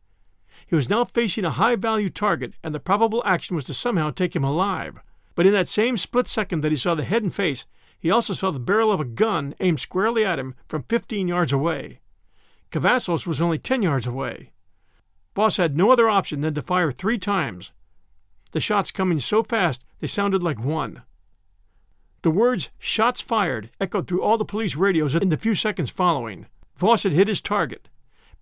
[0.66, 4.10] He was now facing a high value target, and the probable action was to somehow
[4.10, 4.98] take him alive.
[5.34, 7.66] But in that same split second that he saw the head and face,
[7.98, 11.52] he also saw the barrel of a gun aimed squarely at him from 15 yards
[11.52, 12.00] away.
[12.70, 14.50] Cavazos was only 10 yards away.
[15.34, 17.72] Voss had no other option than to fire three times,
[18.52, 21.02] the shots coming so fast they sounded like one.
[22.22, 26.46] The words shots fired echoed through all the police radios in the few seconds following.
[26.76, 27.88] Voss had hit his target.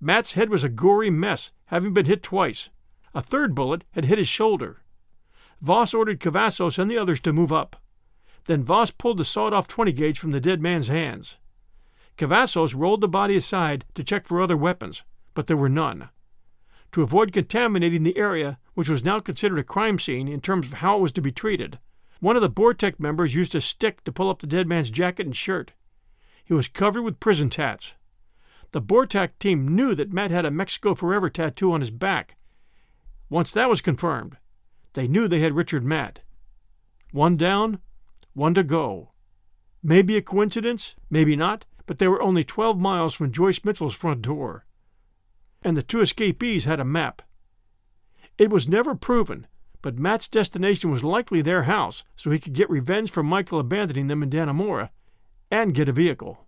[0.01, 2.71] Matt's head was a gory mess, having been hit twice.
[3.15, 4.83] A third bullet had hit his shoulder.
[5.61, 7.77] Voss ordered Cavazos and the others to move up.
[8.47, 11.37] Then Voss pulled the sawed off 20 gauge from the dead man's hands.
[12.17, 15.05] Cavazos rolled the body aside to check for other weapons,
[15.35, 16.09] but there were none.
[16.93, 20.75] To avoid contaminating the area, which was now considered a crime scene in terms of
[20.75, 21.79] how it was to be treated,
[22.21, 25.27] one of the BORTAC members used a stick to pull up the dead man's jacket
[25.27, 25.73] and shirt.
[26.45, 27.95] He was covered with prison tats.
[28.73, 32.37] The BORTAC team knew that Matt had a Mexico Forever tattoo on his back.
[33.31, 34.37] Once that was confirmed,
[34.95, 36.21] they knew they had Richard Matt.
[37.13, 37.81] One down,
[38.35, 39.13] one to go.
[39.83, 44.23] Maybe a coincidence, maybe not, but they were only 12 miles from Joyce Mitchell's front
[44.23, 44.67] door.
[45.63, 47.23] And the two escapees had a map.
[48.37, 49.47] It was never proven,
[49.83, 54.09] but Matt's destination was likely their house, so he could get revenge for Mitchell abandoning
[54.09, 54.91] them in Dannemora
[55.51, 56.47] and get a vehicle.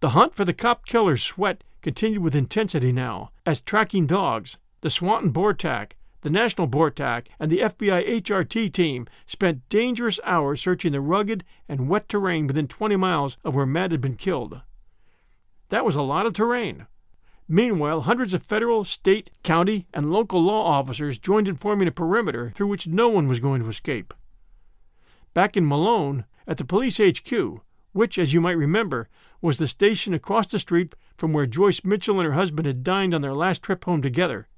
[0.00, 4.90] The hunt for the cop killer's sweat continued with intensity now, as tracking dogs, the
[4.90, 11.00] Swanton BORTAC, the National BORTAC, and the FBI HRT team spent dangerous hours searching the
[11.00, 14.60] rugged and wet terrain within 20 miles of where Matt had been killed.
[15.68, 16.86] That was a lot of terrain.
[17.48, 22.52] Meanwhile, hundreds of federal, state, county, and local law officers joined in forming a perimeter
[22.54, 24.14] through which no one was going to escape.
[25.34, 27.60] Back in Malone, at the police HQ,
[27.92, 29.08] which, as you might remember,
[29.42, 33.14] was the station across the street from where Joyce Mitchell and her husband had dined
[33.14, 34.48] on their last trip home together,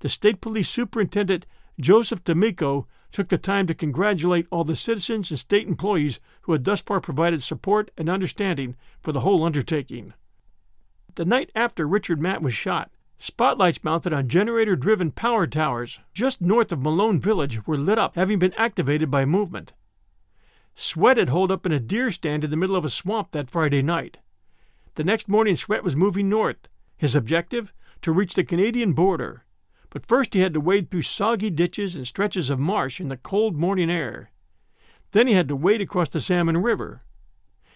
[0.00, 1.46] the state police superintendent
[1.80, 6.64] Joseph D'Amico took the time to congratulate all the citizens and state employees who had
[6.64, 10.12] thus far provided support and understanding for the whole undertaking.
[11.14, 16.40] The night after Richard Matt was shot, spotlights mounted on generator driven power towers just
[16.40, 19.74] north of Malone Village were lit up, having been activated by movement.
[20.74, 23.50] Sweat had holed up in a deer stand in the middle of a swamp that
[23.50, 24.18] Friday night.
[24.94, 26.66] The next morning, Sweat was moving north.
[26.96, 27.74] His objective?
[28.00, 29.44] To reach the Canadian border.
[29.90, 33.18] But first he had to wade through soggy ditches and stretches of marsh in the
[33.18, 34.30] cold morning air.
[35.10, 37.02] Then he had to wade across the Salmon River.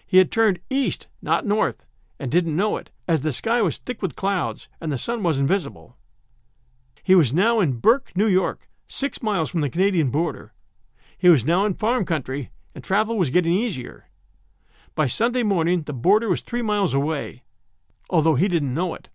[0.07, 1.85] He had turned east, not north,
[2.19, 5.39] and didn't know it, as the sky was thick with clouds and the sun was
[5.39, 5.97] invisible.
[7.03, 10.53] He was now in Burke, New York, six miles from the Canadian border.
[11.17, 14.09] He was now in farm country, and travel was getting easier.
[14.93, 17.43] By Sunday morning, the border was three miles away,
[18.09, 19.09] although he didn't know it.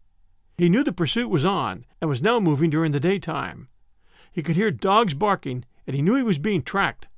[0.57, 3.69] He knew the pursuit was on and was now moving during the daytime.
[4.31, 7.09] He could hear dogs barking, and he knew he was being tracked.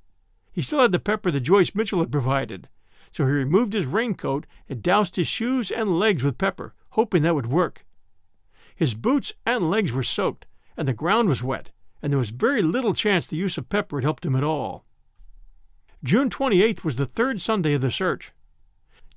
[0.53, 2.69] He still had the pepper that Joyce Mitchell had provided,
[3.15, 7.35] so he removed his raincoat and doused his shoes and legs with pepper, hoping that
[7.37, 7.87] would work.
[8.75, 10.47] His boots and legs were soaked,
[10.77, 11.71] and the ground was wet,
[12.03, 14.85] and there was very little chance the use of pepper had helped him at all.
[16.03, 18.33] June 28th was the third Sunday of the search.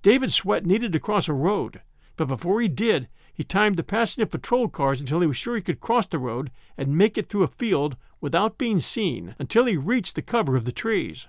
[0.04, 1.82] David Sweat needed to cross a road,
[2.18, 5.56] but before he did, he timed the passing of patrol cars until he was sure
[5.56, 9.66] he could cross the road and make it through a field without being seen until
[9.66, 11.28] he reached the cover of the trees.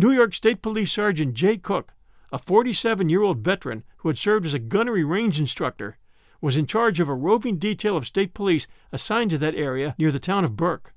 [0.00, 1.92] New York State Police Sergeant Jay Cook,
[2.32, 5.98] a 47 year old veteran who had served as a gunnery range instructor,
[6.40, 10.10] was in charge of a roving detail of state police assigned to that area near
[10.10, 10.94] the town of Burke.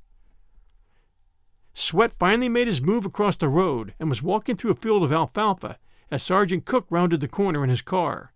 [1.73, 5.11] Sweat finally made his move across the road and was walking through a field of
[5.11, 5.77] alfalfa
[6.09, 8.31] as Sergeant Cook rounded the corner in his car.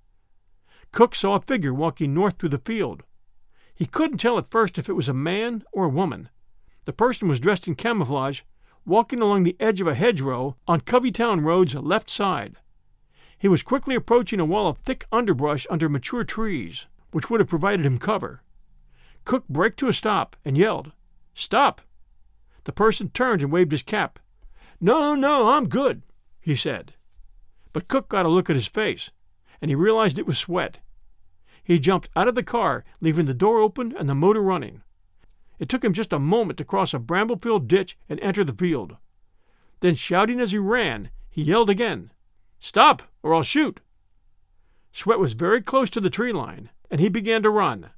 [0.92, 3.04] Cook saw a figure walking north through the field.
[3.74, 6.28] He couldn't tell at first if it was a man or a woman.
[6.84, 8.42] The person was dressed in camouflage
[8.88, 12.56] walking along the edge of a hedgerow on Coveytown Road's left side.
[13.38, 17.50] He was quickly approaching a wall of thick underbrush under mature trees, which would have
[17.50, 18.42] provided him cover.
[19.26, 20.94] Cook braked to a stop and yelled,
[21.34, 21.82] Stop!
[22.64, 24.20] The person turned and waved his cap.
[24.80, 26.02] No, no, I'm good,
[26.40, 26.94] he said.
[27.74, 29.12] But Cook got a look at his face,
[29.62, 30.80] and he realized it was sweat.
[31.62, 34.82] He jumped out of the car, leaving the door open and the motor running.
[35.60, 38.54] It took him just a moment to cross a bramble filled ditch and enter the
[38.54, 38.98] field.
[39.80, 42.12] Then, shouting as he ran, he yelled again,
[42.60, 43.80] Stop, or I'll shoot!
[44.92, 47.92] Sweat was very close to the tree line, and he began to run.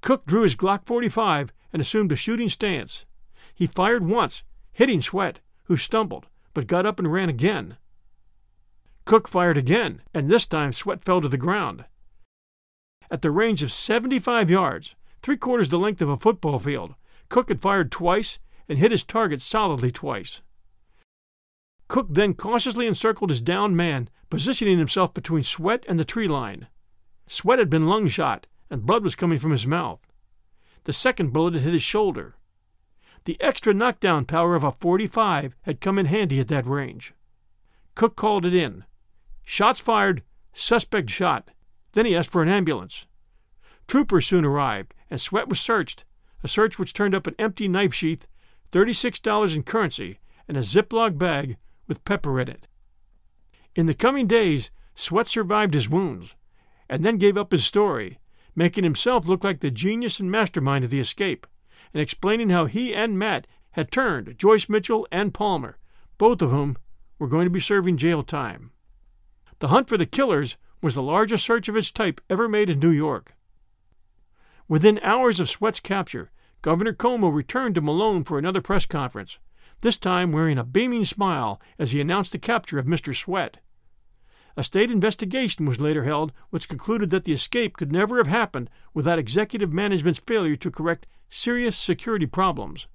[0.00, 3.04] Cook drew his Glock 45 and assumed a shooting stance.
[3.54, 7.76] He fired once, hitting Sweat, who stumbled, but got up and ran again.
[9.04, 11.84] Cook fired again, and this time Sweat fell to the ground.
[13.10, 16.94] At the range of 75 yards, three quarters the length of a football field,
[17.28, 20.42] Cook had fired twice and hit his target solidly twice.
[21.88, 26.68] Cook then cautiously encircled his downed man, positioning himself between Sweat and the tree line.
[27.26, 30.00] Sweat had been lung shot, and blood was coming from his mouth.
[30.84, 32.36] The second bullet had hit his shoulder.
[33.24, 37.12] The extra knockdown power of a 45 had come in handy at that range.
[37.94, 38.84] Cook called it in.
[39.44, 40.22] Shots fired,
[40.54, 41.50] suspect shot.
[41.92, 43.06] Then he asked for an ambulance.
[43.90, 46.04] Troopers soon arrived, and Sweat was searched,
[46.44, 48.24] a search which turned up an empty knife sheath,
[48.70, 51.56] $36 in currency, and a Ziploc bag
[51.88, 52.68] with pepper in it.
[53.74, 56.36] In the coming days, Sweat survived his wounds,
[56.88, 58.20] and then gave up his story,
[58.54, 61.44] making himself look like the genius and mastermind of the escape,
[61.92, 65.78] and explaining how he and Matt had turned Joyce Mitchell and Palmer,
[66.16, 66.76] both of whom
[67.18, 68.70] were going to be serving jail time.
[69.58, 72.78] The hunt for the killers was the largest search of its type ever made in
[72.78, 73.34] New York.
[74.70, 76.30] Within hours of Sweat's capture,
[76.62, 79.40] Governor Cuomo returned to Malone for another press conference,
[79.80, 83.12] this time wearing a beaming smile as he announced the capture of Mr.
[83.12, 83.56] Sweat.
[84.56, 88.70] A state investigation was later held which concluded that the escape could never have happened
[88.94, 92.86] without executive management's failure to correct serious security problems.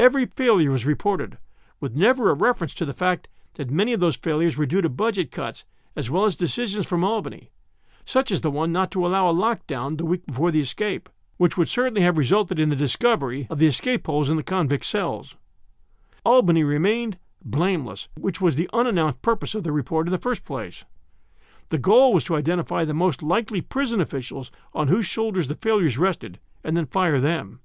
[0.00, 1.38] Every failure was reported,
[1.78, 4.88] with never a reference to the fact that many of those failures were due to
[4.88, 7.52] budget cuts as well as decisions from Albany,
[8.08, 11.58] such as the one not to allow a lockdown the week before the escape, which
[11.58, 15.36] would certainly have resulted in the discovery of the escape holes in the convict cells.
[16.24, 20.86] Albany remained blameless, which was the unannounced purpose of the report in the first place.
[21.68, 25.98] The goal was to identify the most likely prison officials on whose shoulders the failures
[25.98, 27.60] rested and then fire them.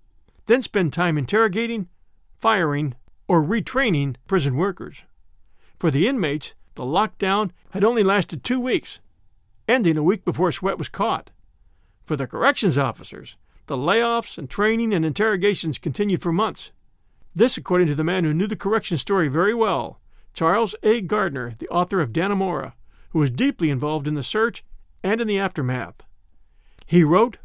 [0.47, 1.87] Then spend time interrogating,
[2.37, 2.95] firing,
[3.29, 5.03] or retraining prison workers.
[5.79, 8.99] For the inmates, the lockdown had only lasted two weeks,
[9.67, 11.31] ending a week before Sweat was caught.
[12.05, 13.37] For the corrections officers,
[13.67, 16.71] the layoffs and training and interrogations continued for months.
[17.33, 19.99] This, according to the man who knew the correction story very well,
[20.33, 21.01] Charles A.
[21.01, 22.73] Gardner, the author of Dannemora,
[23.09, 24.63] who was deeply involved in the search
[25.03, 26.03] and in the aftermath.
[26.85, 27.37] He wrote,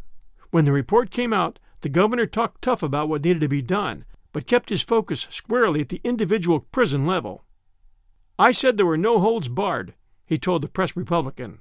[0.50, 4.04] When the report came out, the governor talked tough about what needed to be done,
[4.32, 7.44] but kept his focus squarely at the individual prison level.
[8.38, 9.94] I said there were no holds barred,
[10.26, 11.60] he told the Press Republican.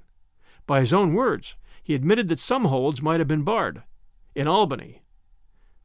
[0.68, 3.84] By his own words, he admitted that some holds might have been barred.
[4.34, 5.00] In Albany.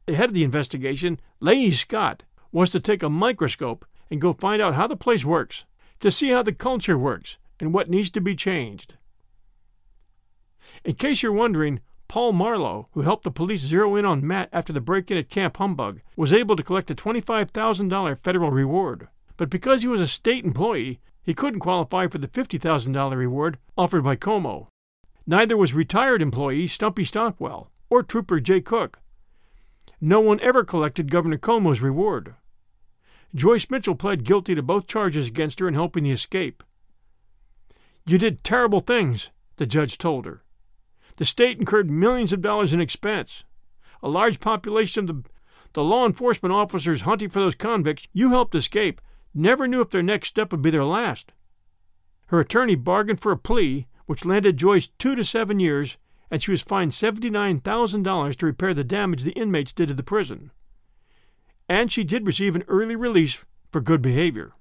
[0.04, 4.60] The head of the investigation, Leahy Scott, was to take a microscope and go find
[4.60, 5.64] out how the place works,
[6.00, 8.96] to see how the culture works and what needs to be changed.
[10.84, 14.74] In case you're wondering, Paul Marlowe, who helped the police zero in on Matt after
[14.74, 19.08] the break in at Camp Humbug, was able to collect a $25,000 federal reward.
[19.38, 24.04] But because he was a state employee, he couldn't qualify for the $50,000 reward offered
[24.04, 24.68] by Cuomo.
[25.26, 29.00] Neither was retired employee Stumpy Stockwell or Trooper Jay Cook.
[30.00, 32.34] No one ever collected Governor Cuomo's reward.
[33.34, 36.62] Joyce Mitchell pled guilty to both charges against her in helping the escape.
[38.06, 40.42] You did terrible things, the judge told her.
[41.16, 43.44] The state incurred millions of dollars in expense.
[44.02, 45.30] A large population of the,
[45.72, 49.00] the law enforcement officers hunting for those convicts you helped escape
[49.32, 51.32] never knew if their next step would be their last.
[52.26, 55.96] Her attorney bargained for a plea which landed Joyce two to seven years,
[56.30, 60.50] and she was fined $79,000 to repair the damage the inmates did to the prison
[61.68, 64.52] and she did receive an early release for good behavior.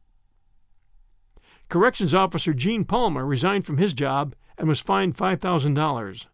[1.69, 6.25] Corrections Officer Gene Palmer resigned from his job and was fined $5,000.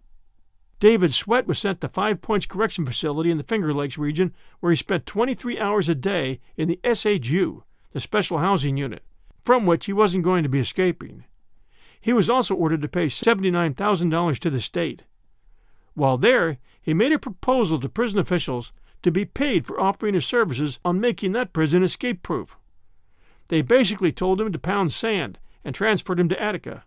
[0.80, 4.72] David Sweat was sent to Five Points Correction Facility in the Finger Lakes region, where
[4.72, 9.03] he spent 23 hours a day in the SHU, the Special Housing Unit,
[9.43, 11.26] from which he wasn't going to be escaping.
[12.01, 15.03] He was also ordered to pay $79,000 to the state.
[15.93, 18.71] While there, he made a proposal to prison officials
[19.01, 22.57] to be paid for offering his services on making that prison escape proof.
[23.47, 26.83] They basically told him to pound sand and transferred him to Attica.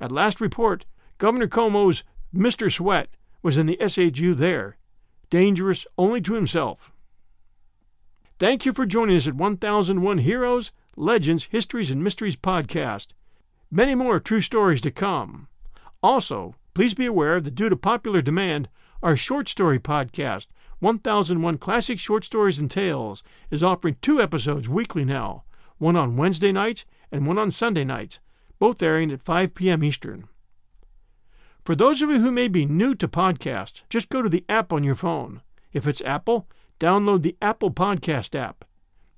[0.00, 0.84] At last report,
[1.18, 2.04] Governor Cuomo's
[2.34, 2.72] Mr.
[2.72, 3.08] Sweat
[3.42, 4.76] was in the SHU there,
[5.28, 6.92] dangerous only to himself.
[8.38, 13.08] Thank you for joining us at 1001 Heroes, Legends, Histories, and Mysteries podcast.
[13.72, 15.46] Many more true stories to come.
[16.02, 18.68] Also, please be aware that due to popular demand,
[19.00, 20.48] our short story podcast,
[20.80, 25.44] 1001 Classic Short Stories and Tales, is offering two episodes weekly now,
[25.78, 28.18] one on Wednesday nights and one on Sunday nights,
[28.58, 29.84] both airing at 5 p.m.
[29.84, 30.24] Eastern.
[31.64, 34.72] For those of you who may be new to podcasts, just go to the app
[34.72, 35.42] on your phone.
[35.72, 36.48] If it's Apple,
[36.80, 38.64] download the Apple Podcast app.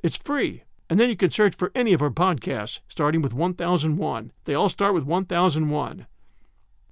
[0.03, 4.33] It's free, and then you can search for any of our podcasts, starting with 1001.
[4.45, 6.07] They all start with 1001.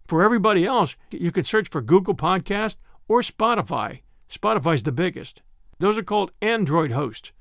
[0.07, 2.79] For everybody else, you can search for Google Podcast
[3.09, 4.01] or Spotify.
[4.29, 5.43] Spotify's the biggest.
[5.79, 7.33] Those are called Android hosts.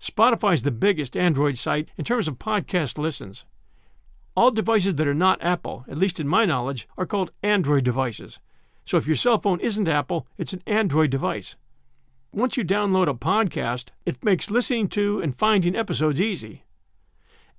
[0.00, 3.44] Spotify's the biggest Android site in terms of podcast listens.
[4.36, 8.38] All devices that are not Apple, at least in my knowledge, are called Android devices.
[8.84, 11.56] So if your cell phone isn't Apple, it's an Android device.
[12.32, 16.62] Once you download a podcast, it makes listening to and finding episodes easy.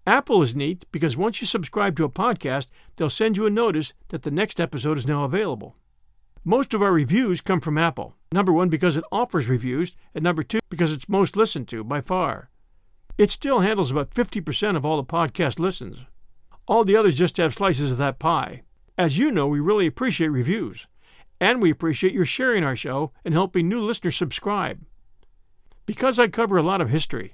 [0.07, 3.93] Apple is neat because once you subscribe to a podcast, they'll send you a notice
[4.07, 5.75] that the next episode is now available.
[6.45, 8.15] Most of our reviews come from Apple.
[8.31, 11.99] Number one, because it offers reviews, and number two, because it's most listened to by
[11.99, 12.49] far.
[13.17, 15.97] It still handles about 50% of all the podcast listens.
[16.65, 18.61] All the others just have slices of that pie.
[18.97, 20.87] As you know, we really appreciate reviews,
[21.41, 24.79] and we appreciate your sharing our show and helping new listeners subscribe.
[25.87, 27.33] Because I cover a lot of history,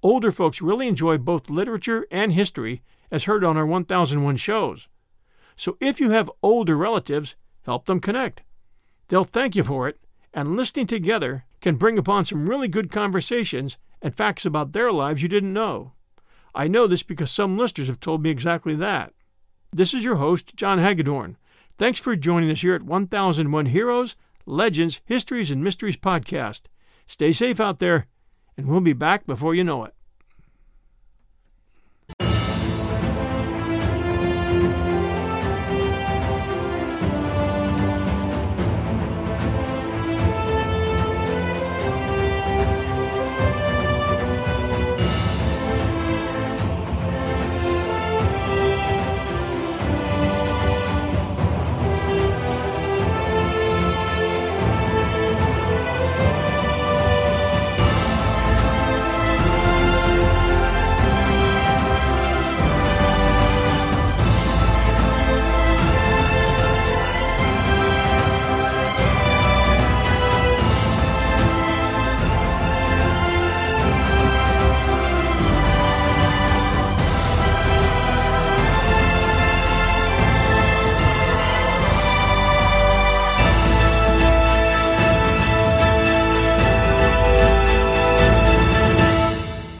[0.00, 4.86] older folks really enjoy both literature and history as heard on our 1001 shows.
[5.56, 7.34] So if you have older relatives,
[7.64, 8.42] help them connect.
[9.08, 9.98] They'll thank you for it,
[10.32, 15.20] and listening together can bring upon some really good conversations and facts about their lives
[15.20, 15.94] you didn't know.
[16.54, 19.12] I know this because some listeners have told me exactly that.
[19.72, 21.36] This is your host, John Hagedorn.
[21.78, 24.16] Thanks for joining us here at 1001 Heroes,
[24.46, 26.62] Legends, Histories, and Mysteries podcast.
[27.06, 28.06] Stay safe out there,
[28.56, 29.94] and we'll be back before you know it.